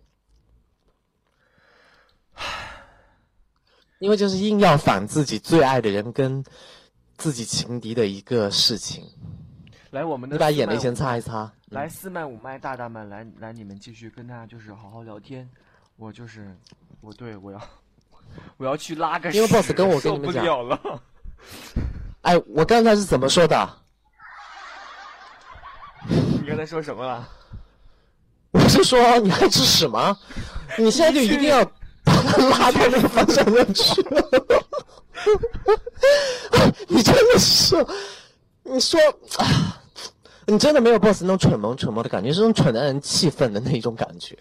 [4.00, 6.44] 因为就是硬要反自己最爱的人跟
[7.16, 9.04] 自己情敌的一个事情，
[9.94, 11.48] 来我们的你把眼泪先擦一擦。
[11.70, 15.48] 来四麦五麦大大们，来来你们继续跟他就是好好聊天。
[15.96, 16.52] 我就是
[17.00, 17.60] 我对我要
[18.58, 21.00] 我要去拉个屎，因为 boss 跟我跟你们讲了了。
[22.22, 23.70] 哎，我刚才是怎么说的？
[26.08, 27.28] 你刚才说什么了？
[28.50, 30.16] 我是说你爱吃屎吗？
[30.76, 31.64] 你现在就一定要
[32.02, 34.02] 把他拉到那个方向上去。
[36.88, 37.76] 你真的是，
[38.64, 39.00] 你说，
[39.38, 39.80] 啊
[40.46, 44.38] 你真的没有 boss 那种蠢萌蠢萌的感觉，是那种蠢的让人气愤的那一种感觉。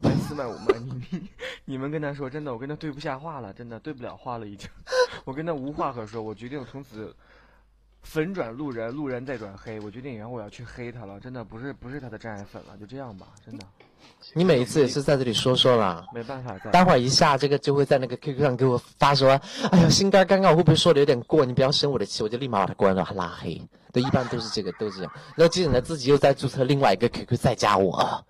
[0.00, 1.28] 来四麦五麦，你你
[1.64, 4.68] 你们跟他说，真的，我跟他对不下话了，真的对不了话了，已经，
[5.24, 7.14] 我跟他无话可说，我决定从此
[8.02, 13.66] 粉转路人，路人再转黑，我决定以后我要去黑他了，真的不是不是他的真爱粉了，就这样吧，真的。
[14.34, 16.06] 你每一次也是在这里说说啦。
[16.12, 16.58] 没办法。
[16.70, 19.30] 待会儿一下这个就会在那个 QQ 上给我发说，
[19.70, 21.44] 哎呀，心肝尴尬我会不会说的有点过？
[21.44, 23.60] 你不要生我的气，我就立马把他关了，拉黑。
[23.92, 25.12] 对，一般都是这个，都是这样。
[25.36, 28.24] 然后接着呢，自己又在注册另外一个 QQ 再加我，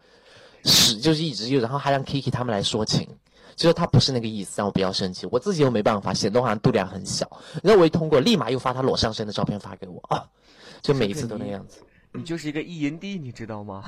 [0.65, 3.09] 是就是一直又，然后还让 Kiki 他们来说情，
[3.57, 5.27] 就是他不是那个意思，让我不要生气。
[5.33, 7.29] 我自己又没办法，显得我好像度量很小。
[7.65, 10.25] 然后我一通过，立马又发他裸上身的照片发给我啊，
[10.83, 11.81] 就每一次都那样子。
[12.13, 13.83] 你就是一个意淫帝，你知道吗？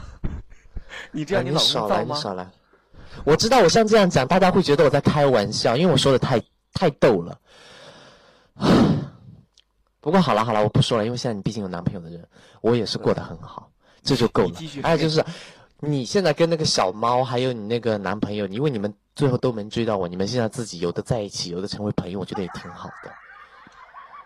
[1.12, 2.16] 你这样你老少来，公造吗？
[2.16, 2.50] 你少来。
[3.24, 6.40] 我知道我像这样讲，大家会觉得我在开玩笑，因为我说的太
[6.72, 7.38] 太逗了。
[10.00, 12.26] 不过好了好了，我不说了，因为现在你毕竟有男朋友的人，
[12.60, 13.70] 我也是过得很好，
[14.02, 14.54] 这就够了。
[14.82, 15.24] 还有黑就是，
[15.80, 23.10] 你现在跟那个小猫，还有你那个男朋友，因为你们最后都没追到我，你们现在自己有的在一起，有的成为朋友，我觉得也挺好的。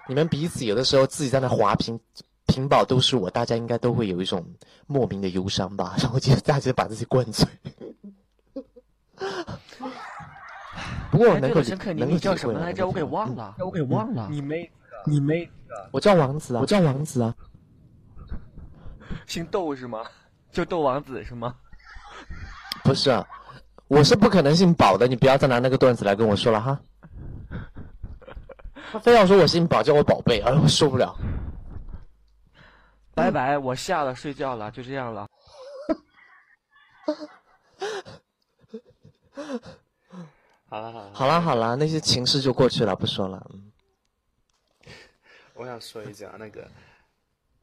[0.09, 1.99] 你们彼此有的时候自己在那滑屏，
[2.53, 4.45] 屏保都是我，大家应该都会有一种
[4.87, 7.49] 莫名的忧伤吧，然后接着 大家把自己灌醉。
[11.11, 12.87] 不过我能够能够你叫什么来着？
[12.87, 14.29] 我给忘了，我给忘了。
[14.31, 14.71] 你妹，
[15.07, 15.51] 你妹，
[15.91, 17.35] 我叫王子啊，我叫王子啊。
[19.27, 20.05] 姓窦是吗？
[20.51, 21.55] 就窦王子是吗？
[22.85, 23.27] 不是啊，
[23.89, 26.81] 我是不可能姓宝的，你不要再拿那个段子来跟我说了哈。
[28.91, 31.17] 他非要说我姓宝，叫我宝贝，哎，我受不了。
[33.15, 35.29] 拜拜，我下了，睡觉了，就这样了。
[40.69, 43.47] 好了好了好了好了，那些情事就过去了，不说了。
[43.53, 43.71] 嗯
[45.55, 46.67] 我想说一句啊，那个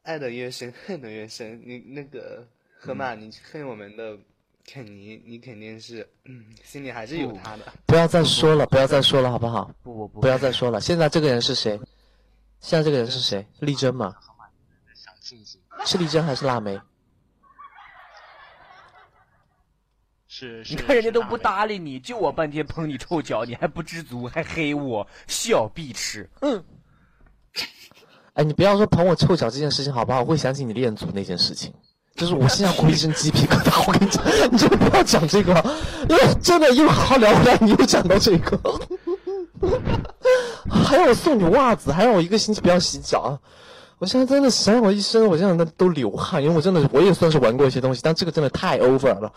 [0.02, 1.60] 爱的越深，恨的越深。
[1.66, 2.46] 你那个
[2.78, 4.16] 河马，你恨我们的
[4.64, 7.64] 肯尼，你肯定是，嗯，心里还是有他的。
[7.86, 9.70] 不要再说了，不要再说了，好不好？
[9.82, 10.80] 不不不，不要再说了。
[10.80, 11.78] 现在这个人是谁？
[12.60, 13.44] 现在这个人是谁？
[13.58, 14.14] 丽珍吗？
[15.84, 16.80] 是丽珍还是腊梅？
[20.26, 20.74] 是是。
[20.74, 26.28] 你看人家都不搭理你，就我半天捧你臭脚，你还不知足，还黑我，小碧池。
[26.40, 26.64] 嗯，
[28.34, 30.20] 哎，你不要说捧我臭脚这件事情好不好？
[30.20, 31.72] 我会想起你练足那件事情，
[32.14, 33.86] 就是我现在回一身鸡皮疙瘩。
[33.86, 35.52] 我跟你讲，你真的不要讲这个，
[36.08, 38.58] 因为真的一会儿好好聊回来，你又讲到这个，
[40.70, 43.38] 还让我送你袜子，还让我一个星期不要洗脚啊。
[44.00, 49.30] 我现在真的想想我一身，我现在都流汗，因为我真的我也算是玩过一些东西，但这个真的太 over 了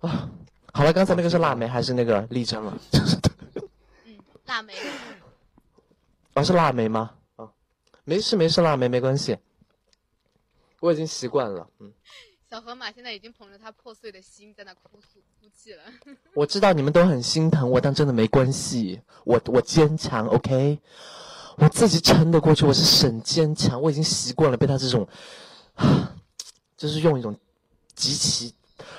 [0.00, 0.30] 啊！
[0.72, 2.78] 好了，刚才那个是腊梅还是那个丽珍了？
[4.06, 4.72] 嗯，腊梅。
[6.32, 7.10] 哦，是腊梅吗？
[7.36, 7.46] 啊，
[8.04, 9.36] 没事没事，腊梅没关系，
[10.80, 11.68] 我已经习惯了。
[11.78, 11.92] 嗯，
[12.48, 15.82] 小河马现在已经捧着他破碎的心在那哭诉哭泣了。
[16.32, 20.78] 我知道你们都很心疼我，但真的没关系，我我坚强，OK，
[21.56, 25.06] 我自己撑得过去，我是很坚强，我已经习惯了被他这种，
[26.76, 27.38] 就是用一种
[27.94, 28.54] 极其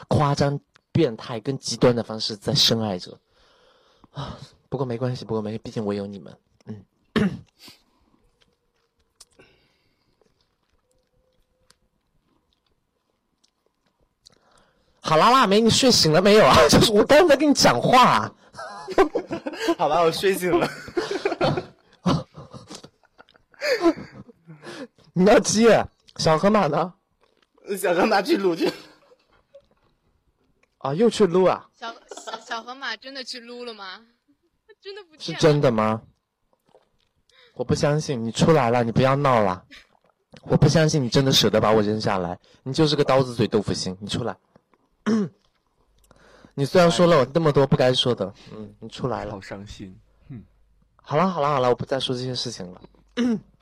[0.08, 0.60] 夸张、
[0.92, 3.18] 变态跟极端的方式在深爱着
[4.12, 4.38] 啊。
[4.70, 6.38] 不过没关系，不过没，毕竟我有你们。
[6.66, 6.84] 嗯。
[15.06, 16.56] 好啦，腊梅，你睡醒了没有啊？
[16.70, 18.34] 就是我刚刚在跟你讲话、啊。
[19.78, 20.68] 好吧，我睡醒了。
[25.14, 25.68] 你要鸡
[26.18, 26.94] 小河马呢？
[27.78, 28.72] 小河马去撸去。
[30.80, 31.70] 啊，又去撸啊？
[31.74, 34.06] 小小小河马真的去撸了吗？
[34.82, 36.02] 真的不是真的吗？
[37.56, 39.64] 我不相信，你出来了，你不要闹了。
[40.42, 44.36] 我不相信你真的舍得把我扔下来，你就是个刀子嘴豆腐心，你出来。
[46.56, 49.40] 你虽然说了我那么多不该说的，嗯，你出来了好。
[49.42, 49.98] 伤心。
[50.30, 50.44] 嗯，
[51.02, 52.82] 好了好了好了，我不再说这些事情了。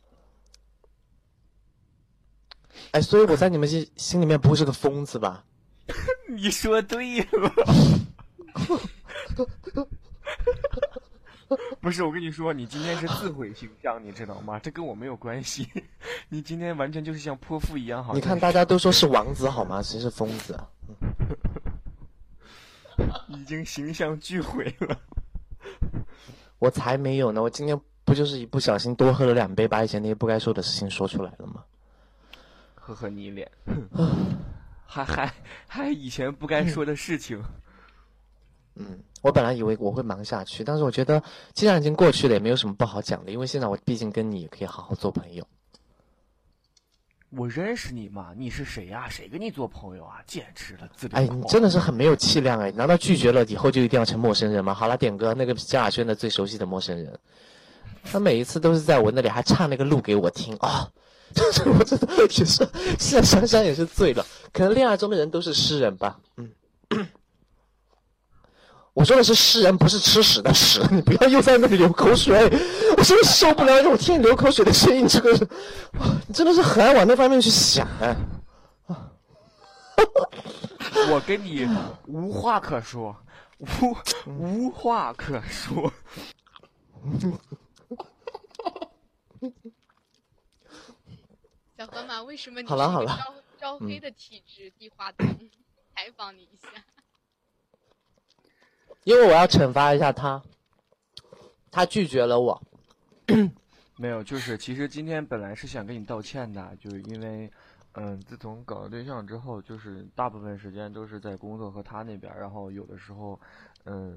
[2.92, 5.44] 哎，所以我在你们心心里面不会是个疯子吧？
[6.30, 7.52] 你说对了。
[11.82, 14.58] 不是，我跟你说，你今天是自毁形象，你知道吗？
[14.60, 15.68] 这跟我没有关系。
[16.30, 19.82] 你今天完全就是像泼妇一样，好你看大家都说是王子好吗？
[19.82, 20.68] 谁是疯子啊？
[23.28, 24.98] 已经形象俱毁了。
[26.60, 27.42] 我才没有呢！
[27.42, 31.64] 我今天不就是一不小心多喝了两杯，把以前那些不该说的事情说出来了吗？
[32.94, 33.50] 呵呵， 你脸，
[34.86, 35.34] 还还
[35.68, 37.42] 还以前不该说的事情。
[38.76, 41.22] 嗯，我本来以为我会忙下去，但是我觉得
[41.54, 45.46] 既然已经过去了，也没有什么不好讲的，因为现在我毕竟跟你也可以好好做朋友。
[47.30, 48.34] 我认识你吗？
[48.36, 50.22] 你是谁呀、谁跟你做朋友啊？
[50.26, 52.70] 简直了，自哎，你真的是很没有气量哎！
[52.72, 54.74] 难道拒绝了以后就一定要成陌生人吗？
[54.74, 57.18] 好了，点歌，那个萧亚轩的最熟悉的陌生人，
[58.04, 60.92] 他每一次都是在我那里还唱那个录给我听啊，
[61.34, 62.68] 就是我真的也是，
[63.00, 64.26] 现在想想也是醉了。
[64.52, 66.52] 可能恋爱中的人都是诗人吧，嗯。
[68.94, 70.86] 我说的是诗人，不是吃屎的屎。
[70.92, 72.44] 你不要又在那里流口水，
[72.98, 75.08] 我真的受不了这种听你流口水的声音。
[75.08, 75.46] 这个是，
[76.00, 78.14] 哇你真的是很爱往那方面去想哎。
[81.10, 81.66] 我跟你
[82.08, 83.16] 无话可说，
[83.82, 83.96] 无
[84.28, 85.92] 无话可说。
[91.82, 94.70] 小河马，为什么你好了好了是招招黑的体质？
[94.78, 95.28] 地花灯，
[95.96, 96.68] 采访你一下。
[99.04, 100.44] 因为我要惩罚一下他，
[101.72, 102.62] 他拒绝了我。
[103.98, 107.52] 没有，就是其实今天本来是想跟你道歉的，就是因为，
[107.94, 113.42] 嗯，自从搞了对象之后，就是大部分时间都是在工作和他那边，然后有的时候，
[113.86, 114.16] 嗯，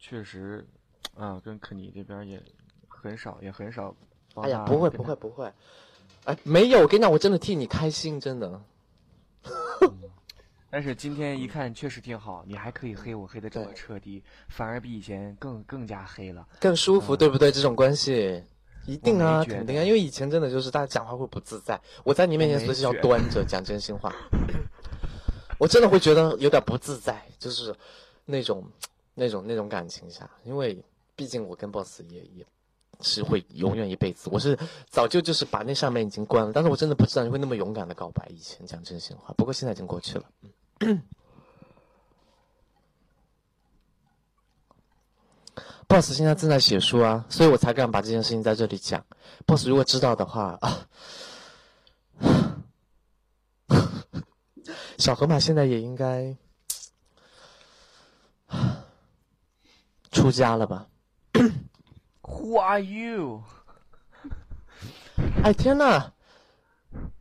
[0.00, 0.66] 确实，
[1.14, 2.42] 啊，跟肯尼这边也
[2.88, 3.94] 很少，也很少
[4.34, 5.52] 帮哎呀，不会不会不会，
[6.24, 8.60] 哎，没有，我跟你讲，我真的替你开心，真的。
[10.70, 16.46] 但是今天一看确实挺好，你还可以黑我黑的这么彻底，反而比以前更更加黑了。
[16.60, 17.52] 更舒服，对不对？
[17.52, 18.42] 这种关系，
[18.86, 24.12] 一定啊，肯定啊，因为以前真的就是大家讲话会不自在，我在你面前随时要端着讲真心话，
[25.58, 27.72] 我真的会觉得有点不自在，就是
[28.24, 28.64] 那种
[29.14, 30.82] 那种那种感情下，因为
[31.14, 32.44] 毕竟我跟 boss 也也
[33.00, 40.24] 是会永远一辈子，我是早就就是把那扇门已经关了，但是我真的不知道你会那么勇敢的告白，以前讲真心话，不过现在已经过去了。
[45.86, 49.04] boss 现在正在写书啊，所以我才敢把这件事情在这里讲。
[49.46, 50.86] boss 如果知道的话啊，
[54.98, 56.34] 小河马现在也应该
[60.10, 60.86] 出家了吧？
[62.26, 63.42] Who are you？
[65.42, 66.10] 哎天呐，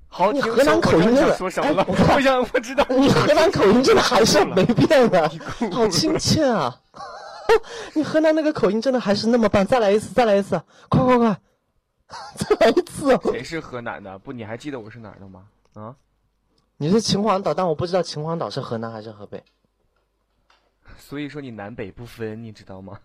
[0.07, 1.83] 好，听你河南口音真的，说什么了？
[1.83, 5.29] 哎我不想我知道你河南口音真的还是没变啊，
[5.71, 6.81] 好亲切啊！
[7.93, 11.37] 你河南那个口音真的还是那么棒，再来一次，再来一次，快快快，
[12.35, 13.19] 再来一次！
[13.31, 14.17] 谁是河南的？
[14.19, 15.45] 不，你还记得我是哪儿的吗？
[15.73, 15.95] 啊？
[16.77, 19.43] 你是秦皇岛，但我不知道秦皇岛是河南还是河北。
[20.97, 22.97] 所以说你南北不分，你知道吗？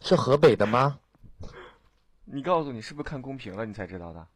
[0.00, 0.98] 是河北的吗？
[2.24, 4.26] 你告诉你是不是看公屏了，你才知道的？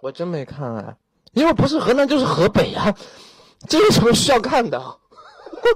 [0.00, 0.96] 我真没看哎，
[1.32, 2.94] 因为不是河南就是河北啊，
[3.68, 4.80] 这有什么需要看的？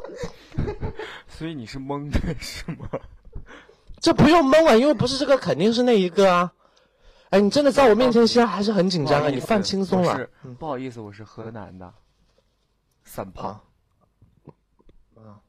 [1.27, 2.89] 所以你是蒙的是吗？
[4.01, 6.53] 这不用蒙啊，因为不是这个，肯定是那一个啊。
[7.31, 10.29] 哎，你真的在我面前现在还是很紧张啊，你放轻松了。
[10.59, 11.93] 不好意思，我是河南的，
[13.05, 13.61] 三胖，
[15.17, 15.41] 啊，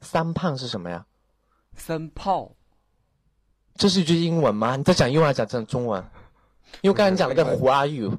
[0.00, 1.06] 三胖是什么呀？
[1.74, 2.52] 三炮，
[3.78, 4.76] 这是一句英文吗？
[4.76, 6.04] 你在讲英文还是讲中文？
[6.82, 8.18] 因为刚才你讲了个 Who are you？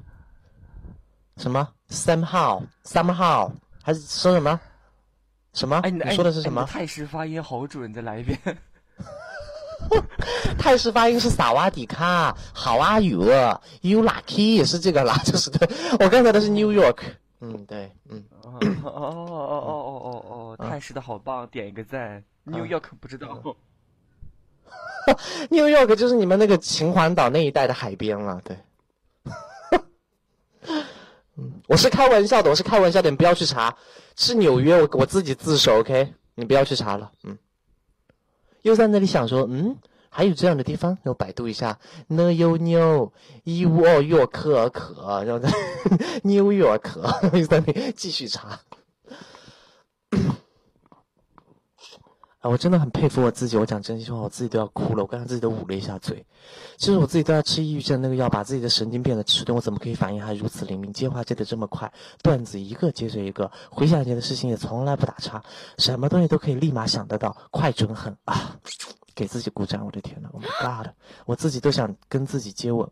[1.36, 3.52] 什么 somehow somehow
[3.82, 4.58] 还是说什么？
[5.52, 5.76] 什么？
[5.84, 8.38] 哎，你你说的是什么哎泰式发音好准，再来一遍。
[10.58, 15.68] 泰式发音是萨瓦迪卡，How are you？You lucky 也是这个啦， 就是对。
[15.98, 16.98] 我刚才的是 New York。
[17.40, 18.22] 嗯，对，嗯。
[18.42, 22.22] 哦哦哦哦哦哦哦，泰式的好棒，点一个赞。
[22.44, 23.40] New York 不知道。
[25.50, 28.56] New York 就是你们那个秦皇岛那一带的海边了，对。
[31.36, 33.76] 嗯，我是开玩笑的，我是开玩笑的，你不要去查，
[34.16, 37.38] 是纽约，我我自己自首，OK，你不要去查了，嗯。
[38.62, 39.78] 又在那里想说，嗯，
[40.10, 41.78] 还有这样的地方，我百度一下
[42.08, 43.10] ，New York，
[43.44, 45.48] 伊乌奥约克可，然后在
[46.22, 46.82] New York，
[47.38, 48.60] 又在那里继续查。
[52.40, 53.56] 啊，我真的很佩服我自己。
[53.58, 55.02] 我讲真心话，我自己都要哭了。
[55.02, 56.24] 我刚才自己都捂了一下嘴。
[56.78, 59.54] 其实我自己都要吃抑郁症那个药，把自己的神经变得迟钝。
[59.54, 61.92] 我怎么可以反应还如此灵敏，接话接得这么快，
[62.22, 65.42] 段子一个接着一个，回想起来的事情也从来不打岔，
[65.76, 68.56] 什么东西都可以立马想得到，快准狠啊！
[69.14, 69.84] 给自己鼓掌！
[69.84, 70.92] 我的天呐 o h my god！
[71.26, 72.88] 我自己都想跟自己接吻。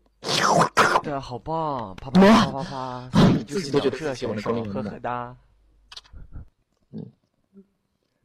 [1.01, 1.95] 对，好棒！
[1.95, 3.09] 啪啪啪啪啪，
[3.47, 5.35] 自己都觉得是秒射自己有那选手，个灵感呵呵哒。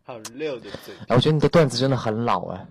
[0.05, 0.95] 好溜的嘴。
[1.09, 2.67] 哎，我觉得你的段子真的很老哎，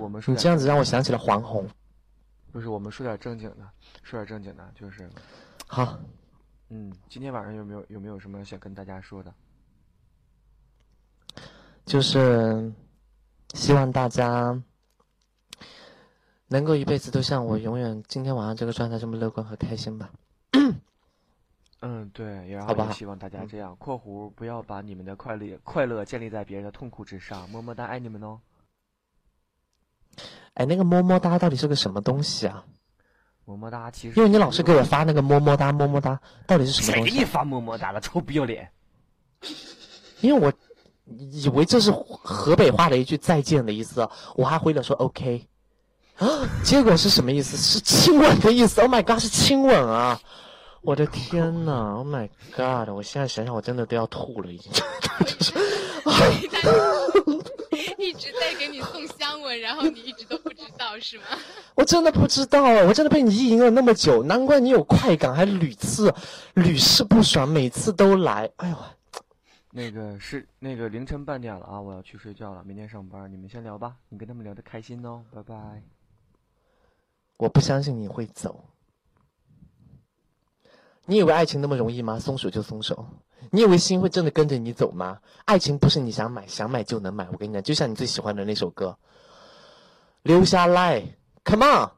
[0.00, 1.66] 我们说你这样子让我想起了黄宏。
[2.50, 3.70] 不是，我们说点正经的，
[4.02, 5.08] 说点正经的，就是，
[5.66, 5.98] 好，
[6.70, 9.32] 嗯，今天晚上有没有有没有什么想跟大家说的？
[11.84, 12.72] 就是
[13.54, 14.60] 希望大家
[16.48, 20.10] 能够一辈子都像我永远今天晚上这个状态这么乐观和开心吧。
[21.80, 28.40] 嗯，对，然后也希望大家这样（括弧不要把你们的快乐快乐建立在别人的痛苦之上），么么哒，爱你们哦。
[30.54, 32.64] 哎，那个么么哒到底是个什么东西啊？
[33.44, 37.04] 么么哒，其实因为你老是给我发那个么么哒么么哒，到底是什么东西啊？
[37.04, 38.00] 谁给你发么么哒了？
[38.00, 38.68] 臭不要脸！
[40.20, 40.52] 因为我
[41.06, 45.46] 以为这是河北话的一句再见的意思，我还回了说 OK，
[46.16, 46.26] 啊，
[46.64, 47.56] 结果是什么意思？
[47.56, 48.80] 是亲吻的意思。
[48.80, 50.20] Oh my god，是亲吻啊！
[50.88, 52.88] 我的天呐 o h my god！
[52.88, 54.72] 我现在想想，我真的都要吐了，已经。
[57.98, 61.24] 一直在给你送香吻，然后你一直都不知道是吗？
[61.74, 66.10] 我真的不知道，我真的被你意淫了那么久，难怪你有快感，还屡次
[66.54, 68.50] 屡试不爽，每次都来。
[68.56, 68.76] 哎呦，
[69.70, 75.82] 那个是那个凌晨半点了啊，我要去睡觉了，明天上班，你们先聊吧，你跟他们聊得开心哦，拜拜。
[77.36, 78.64] 我不相信你会走，
[81.08, 82.18] 你以为爱情那么容易吗？
[82.18, 83.06] 松手就松手。
[83.50, 85.18] 你以为心会真的跟着你走吗？
[85.46, 87.26] 爱情不是你想买想买就能买。
[87.32, 88.94] 我跟你讲，就像你最喜欢的那首歌，
[90.20, 91.02] 留下来
[91.46, 91.90] ，Come on，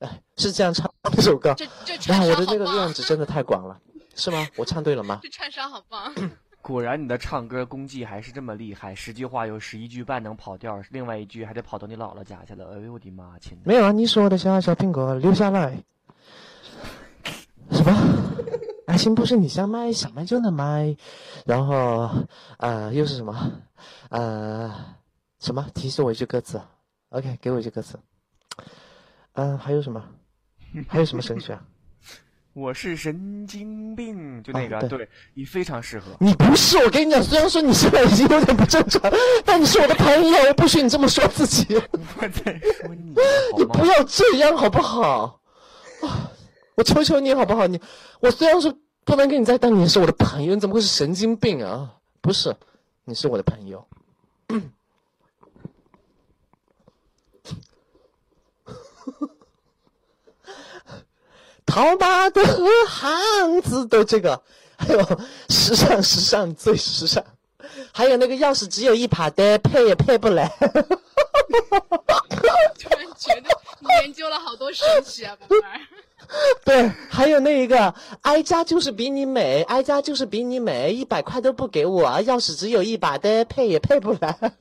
[0.00, 1.54] 哎，是这样唱那首歌。
[1.54, 3.80] 这这哎，我的那个量子真的太广了，
[4.14, 4.46] 是吗？
[4.56, 5.20] 我唱对了吗？
[5.22, 6.12] 这串烧好棒。
[6.60, 12.74] 果然你的唱歌功绩还是这么厉害，十句话有十一句半能跑调，另外一句还得跑到你姥姥家去了。
[12.74, 13.56] 哎呦我的妈，亲！
[13.64, 15.82] 没有啊，你说的像小苹果留下来，
[17.70, 17.92] 什么？
[18.86, 20.96] 爱情不是你想买想买就能买，
[21.44, 22.10] 然后
[22.58, 23.52] 呃又是什么？
[24.10, 24.72] 呃
[25.40, 25.66] 什么？
[25.74, 26.60] 提示我一句歌词
[27.10, 27.98] ，OK，给我一句歌词。
[29.32, 30.02] 嗯、还有什么？
[30.88, 31.60] 还有什么神曲啊？
[32.54, 36.12] 我是神经病，就那个，啊对对你非常适合。
[36.20, 39.00] 你不是，我跟你讲，虽然说你现在已经有点不正常，
[39.44, 41.74] 但你是我的朋友，我不许你这么说自己。
[42.16, 43.12] 我在说你，
[43.58, 45.40] 你不要这样好不好？
[46.76, 47.66] 我求求你好不好？
[47.66, 47.80] 你，
[48.20, 48.74] 我虽然说
[49.04, 51.94] 不能跟你在，但你是我的朋友，你怎么会是神经病啊？
[52.20, 52.56] 不是，
[53.04, 53.86] 你是我的朋友。
[61.66, 62.40] 套马的
[62.86, 64.40] 汉子的这个，
[64.76, 67.24] 还有时尚时尚最时尚，
[67.92, 70.48] 还有那个钥匙只有一把的，配也配不来。
[72.78, 73.48] 突然觉得
[73.80, 75.80] 你研究了好多神曲啊，宝贝儿。
[76.64, 84.52] 对，还有那一个，哀家就是比你美，哀家就是比你美，一百块都不给我，钥匙只有一把的，配也配不来。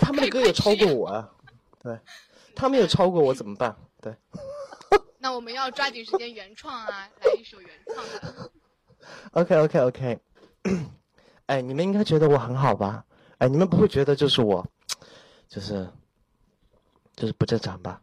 [0.00, 1.30] 他们的歌也超过我啊，
[1.82, 1.98] 对，
[2.54, 3.74] 他们也超过我怎么办？
[4.00, 4.14] 对
[5.18, 8.50] 那我们要抓紧时间原创啊，来一首原创的。
[9.32, 10.18] ，OK OK OK，
[11.46, 13.04] 哎，你们应该觉得我很好吧？
[13.38, 14.64] 哎，你们不会觉得就是我，
[15.52, 15.86] 就是
[17.14, 18.00] 就是不正常吧？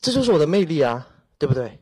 [0.00, 1.06] 这就是我的魅力啊，
[1.38, 1.78] 对不对？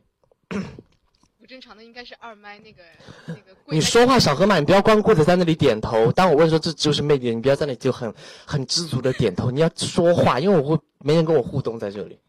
[1.39, 2.83] 不正常的应该是二麦那个
[3.25, 6.11] 那个你说话，少河马，你不要光顾着在那里点头。
[6.11, 8.13] 当我问说这就是魅力，你不要在那里就很
[8.45, 9.49] 很知足的点头。
[9.49, 12.19] 你要说话，因为我会没人跟我互动在这里，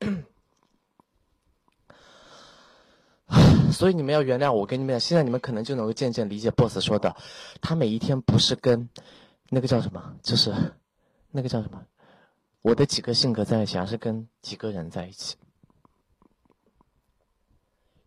[3.70, 4.60] 所以你们要原谅我。
[4.60, 7.14] 我跟你们讲，现在你们可能就能够渐渐理解 boss 说的，
[7.60, 8.88] 他每一天不是跟
[9.50, 10.50] 那个叫什么，就是
[11.30, 11.84] 那个叫什么，
[12.62, 15.36] 我的几个性格在一起，还是跟几个人在一起。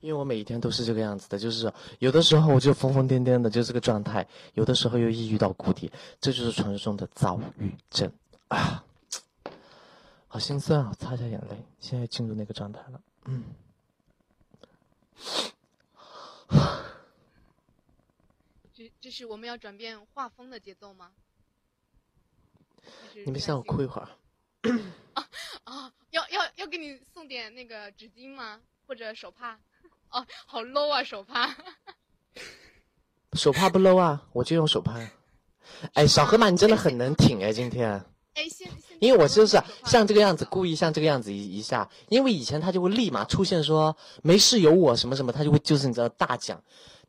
[0.01, 4.21] 因为我每一天都是这个样子的，就是有的时候我就疯疯癫癫的，就这个状态；
[4.53, 5.89] 有的时候又抑郁到谷底，
[6.19, 8.11] 这就是传说中的躁郁症
[8.49, 8.83] 啊，
[10.27, 10.93] 好心酸啊！
[10.99, 13.43] 擦一下眼泪，现在进入那个状态了，嗯。
[18.73, 21.13] 这这是我们要转变画风的节奏吗？
[23.25, 24.07] 你们先我哭一会儿？
[25.63, 25.91] 啊？
[26.11, 28.59] 要要要给你送点那个纸巾吗？
[28.85, 29.57] 或者手帕？
[30.09, 31.55] 哦，好 low 啊，手帕。
[33.33, 34.99] 手帕不 low 啊，我就用手帕。
[35.93, 37.89] 哎，小河马，你真的很能挺哎，今天。
[38.35, 46.61] 哎，现现因为我就是像这个样子，故意像这个样子一一下，因为以前他就会立马出现说没事有我什么什么，他就会就是你知道大讲。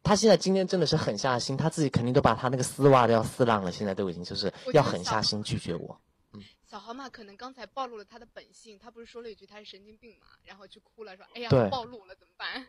[0.05, 5.99] 他现在今天真的是狠下心，他自己肯定都把他那个丝袜都要撕烂了，现在都已经就是要狠下心拒绝我。
[6.35, 6.41] 嗯
[6.71, 12.67] 小河马可能刚才暴露了他的本性，他不是说了一句他是神经病嘛，然后就哭了，说哎呀对暴露了怎么办？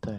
[0.00, 0.14] 对，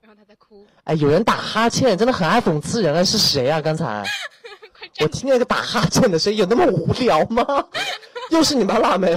[0.00, 3.02] 然后他在哭，哎，有人打哈欠，真的很爱讽刺人啊！
[3.02, 3.60] 是谁啊？
[3.60, 4.04] 刚才
[5.02, 7.44] 我听见一个打哈欠的声音，有那么无聊吗？
[8.30, 9.16] 又是你吗，辣妹？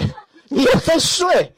[0.50, 1.54] 你也在睡？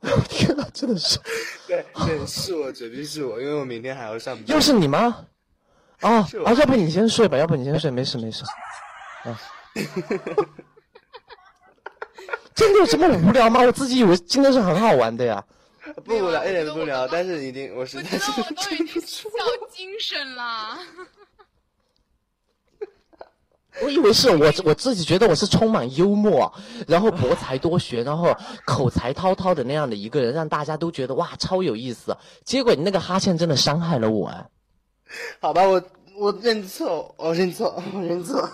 [0.28, 1.18] 天哪，真的是，
[1.66, 4.44] 对对，是我，绝对是我，因为我明天还要上班。
[4.48, 5.26] 又是你吗？
[6.00, 8.42] 哦啊，要不你先睡吧，要不你先睡，没事没事。
[9.24, 9.38] 啊，
[12.54, 13.60] 真的有这么无聊吗？
[13.60, 15.44] 我自己以为今天是很好玩的呀。
[16.04, 19.28] 不无聊，一点都不无聊，但是已经，我实在是我都已经 笑
[19.70, 20.78] 精神了。
[23.82, 26.52] 我以为是我我自己觉得我是充满幽默，
[26.88, 32.16] 然后博才多学，然后口才滔滔的那样的一个人，让大家都觉得哇超有意思。
[32.44, 34.46] 结果你那个哈欠真的伤害了我哎。
[35.40, 35.82] 好吧，我
[36.16, 38.48] 我认错，我认错，我认错。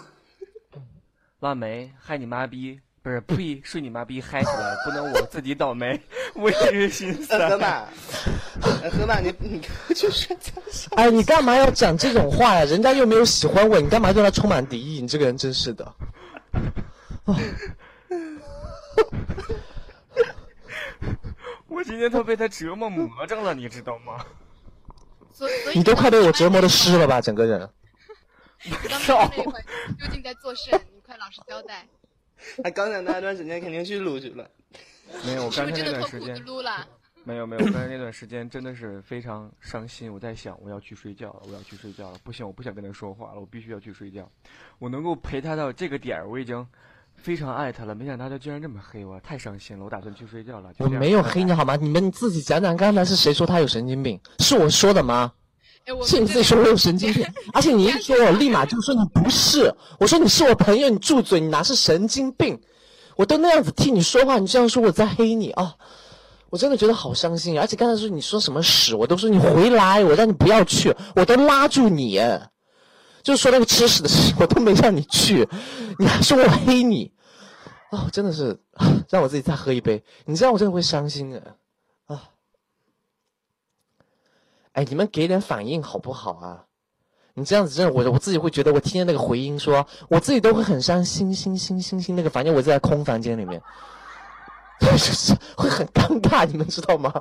[1.40, 2.80] 腊梅，害你妈逼！
[3.02, 3.60] 不是，呸！
[3.62, 4.20] 睡你妈逼！
[4.20, 6.00] 嗨起来，不能我自己倒霉，
[6.34, 7.58] 我也是心呃，河塞。
[7.58, 7.88] 马，呃
[8.90, 9.60] 河马，你你
[9.94, 10.52] 去睡觉。
[10.92, 12.64] 哎，你干嘛要讲这种话呀？
[12.64, 15.00] 人家又没有喜欢我，你干嘛对他充满敌意？
[15.00, 15.94] 你这个人真是的。
[21.68, 24.24] 我今天都被他折磨魔怔了，你知道吗？
[25.32, 27.68] 所所以你都快被我折磨的湿了吧，整个人。
[28.64, 29.60] 你刚才那一会
[29.98, 30.72] 究竟在做甚？
[30.94, 31.86] 你快老实交代。
[32.64, 34.48] 他刚才那段时间肯定去撸去了。
[35.24, 36.86] 没有，我刚才不是真的脱裤子那段时间撸了？
[37.26, 40.12] 没有没有，刚才那段时间真的是非常伤心。
[40.12, 44.30] 我在想，我要去睡觉了，我要去睡觉了，不行，我不想跟他说话了，我必须要去睡觉。
[44.78, 46.64] 我能够陪他到这个点儿，我已经
[47.16, 47.96] 非常爱他了。
[47.96, 49.84] 没想到他居然这么黑我，太伤心了。
[49.84, 50.70] 我打算去睡觉了。
[50.78, 51.74] 我没有黑你好吗？
[51.74, 54.20] 你们自己讲讲，刚才是谁说他有神经病？
[54.38, 55.32] 是我说的吗？
[55.86, 62.60] 哎，我是你自己说我有神经病， 而且你一说我立马就说你不是，我说你是我朋友，你住嘴，你哪是神经病？
[63.16, 65.74] 我都那样子替你说话，你这样说我在黑你啊！
[66.50, 72.20] 我真的觉得好伤心，而且刚才说你说什么屎，我都说你回来，我让你不要去，我都拉住你，
[73.22, 75.48] 就说那个吃屎的事，我都没让你去，
[75.98, 77.12] 你还说我黑你，
[77.90, 78.58] 哦，真的是
[79.10, 81.56] 让我自己再喝一杯，你这样我真的会伤心的
[82.06, 82.30] 啊！
[84.72, 86.64] 哎，你们给点反应好不好啊？
[87.34, 93.60] 你这样子真的，我我自己会觉得，我听见那个回音说，我自己都会很伤心，心心心心那个，房间我在空房间里面，
[94.80, 97.12] 就是会很尴尬，你们知道吗？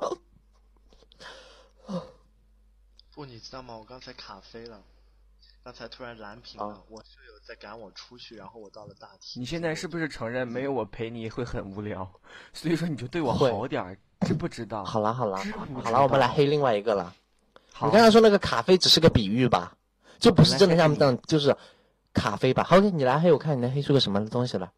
[3.13, 3.75] 不，你知道吗？
[3.77, 4.81] 我刚才卡飞了，
[5.63, 6.83] 刚才突然蓝屏了。
[6.89, 9.41] 我舍友在赶我出去，然后我到了大厅。
[9.41, 12.09] 你现在是不是承认没有我陪你会很无聊？
[12.51, 14.83] 所以说你就对我会好点儿，知不知道？
[14.83, 15.37] 好了好了
[15.83, 17.15] 好了，我们来黑另外一个了。
[17.83, 19.75] 你刚才说那个卡飞只是个比喻吧？
[20.19, 21.55] 就不是真的像这样，就是
[22.13, 24.71] 卡飞吧？？OK，，你来黑，我看你能黑出个什么东西来。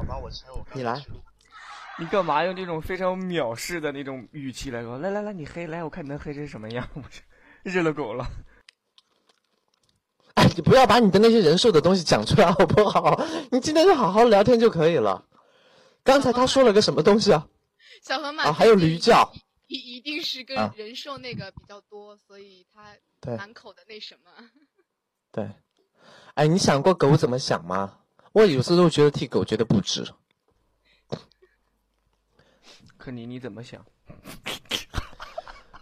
[0.00, 1.04] 好吧，我承认我刚你来
[1.98, 4.96] 你干嘛用这种非常藐视的那种语气来说？
[4.98, 6.88] 来来来，你黑来，我看你能黑成什么样？
[6.94, 7.20] 我是
[7.64, 8.26] 日了狗了。
[10.36, 13.22] 哎，你不要把你的那些人兽的东西讲出来好不好？
[13.50, 15.22] 你今天就好好聊天就可以了。
[16.02, 17.46] 刚才他说了个什么东西啊？
[18.02, 19.30] 小河马啊，还有驴叫。
[19.66, 22.96] 一一定是跟啊人兽那个比较多，所以他
[23.36, 24.30] 满口的那什么。
[25.30, 25.46] 对，
[26.32, 27.98] 哎，你想过狗怎么想吗？
[28.32, 30.06] 我有时候觉得替狗觉得不值。
[32.96, 33.84] 可你你怎么想？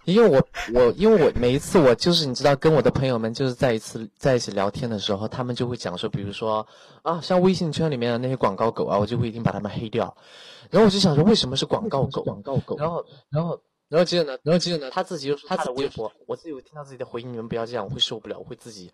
[0.05, 6.67] 因为我我因为我每一次我就是你知道跟我的朋友们就是在一次在一起聊天的时候，他们就会讲说，比如说
[7.03, 10.17] 啊，像微信圈里面的那些广告狗啊，我就会一定把他们黑掉。
[10.71, 12.23] 然后我就想说，为什么是广告狗？
[12.23, 12.77] 广告狗。
[12.79, 18.91] 然后然后然后接着呢，然后接着呢，他自己又说他的微博，我自己会听到自己的回应，你们不要这样，我会受不了，我会自己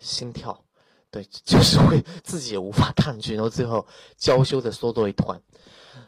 [0.00, 0.64] 心跳，
[1.10, 5.40] 对， 就是会自己也无法抗拒，然后最后娇羞的缩作一团。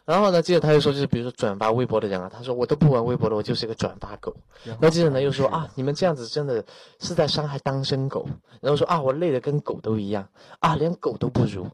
[0.05, 4.35] 然后呢，接着他又说，就是比如说转发微博的人啊，他说我都不玩微博了，我就是一个转发狗。
[4.65, 6.65] 然后接着呢又说啊，你们这样子真的
[6.99, 8.27] 是在伤害单身狗。
[8.61, 10.27] 然后说啊，我累的跟狗都一样
[10.61, 11.67] 啊，连狗都不如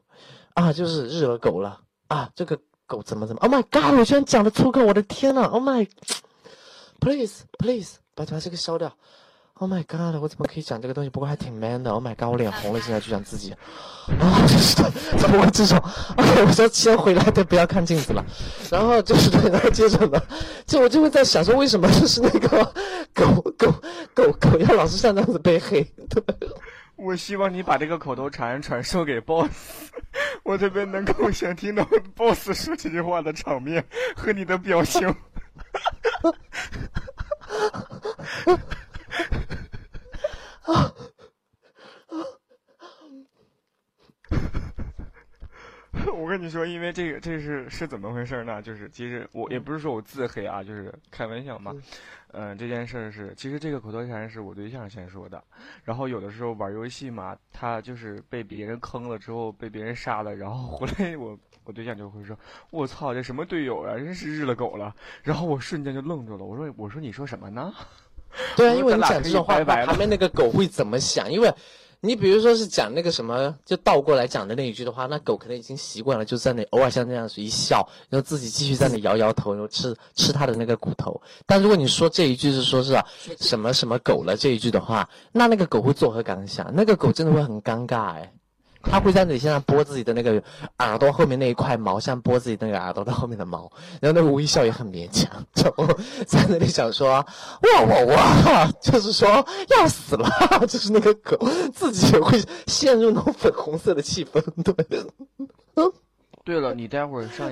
[0.54, 3.98] 啊，就是日了狗了啊，这个狗怎么怎么？Oh my god！
[3.98, 8.92] 我居然讲的出口，我的天呐 o h my，please please，把把这个消掉。
[9.64, 10.20] Oh my god！
[10.20, 11.08] 我怎么可以讲这个东西？
[11.08, 11.90] 不过还挺 man 的。
[11.90, 12.28] Oh my god！
[12.28, 13.50] 我脸红了，现在就想自己
[14.20, 15.78] 啊，就是的，怎么会这种
[16.18, 18.22] ？OK，我说先回来的，不要看镜子了。
[18.70, 20.20] 然后就是对，然后接着呢，
[20.66, 22.62] 就我就会在想说，为什么就是那个
[23.14, 23.74] 狗狗
[24.12, 25.82] 狗狗要老是像这样子被黑？
[26.10, 26.22] 对，
[26.96, 29.48] 我希望你把这个口头禅传授给 boss，
[30.44, 33.82] 我特别能够想听到 boss 说这句话的场面
[34.14, 35.14] 和你的表情。
[46.16, 48.62] 我跟你说，因为这个这是是怎么回事呢？
[48.62, 51.74] 就是其实我也不是说我自黑啊，就是开玩笑嘛。
[52.36, 55.42] 嗯、这件事儿是，其实这个口头禅是我对象先说的。
[55.84, 62.36] 然后有的时候玩游戏嘛，他就是被别人坑了之后被别人杀了，然后回来我我对象就会说
[62.70, 67.72] ：“我操，这什么队友啊，真是日了狗了。”然后我瞬间就愣住了，我说：“我说你说什么呢？”
[68.56, 71.30] 对啊，因为你讲这种话，旁边那个狗会怎么想？
[71.32, 71.52] 因为
[72.00, 81.18] 你比如说是讲那个什么，就倒过来讲的那一句的话，那狗可能已经习惯了，就在那偶尔像这样子一笑，然后自己继续在那摇摇头，然后吃吃它的那个骨头。
[81.46, 83.04] 但如果你说这一句是说是、啊、
[83.40, 86.70] 什么什么狗了这一句的话，那那个狗会作何感想？
[86.74, 88.32] 那个狗真的会很尴尬哎。
[88.84, 90.42] 它会在你身上拨自己的那个
[90.78, 93.70] 耳朵后面那一块毛，像拨自己那个耳朵的后面的毛，
[94.00, 95.70] 然后那个微笑也很勉强，就
[96.26, 97.24] 在那里想说哇
[97.88, 99.28] 哇哇，就是说
[99.70, 100.28] 要死了，
[100.68, 101.36] 就是那个狗
[101.74, 104.74] 自己也会陷入那种粉红色的气氛，对。
[106.44, 107.50] 对了，你待会儿上。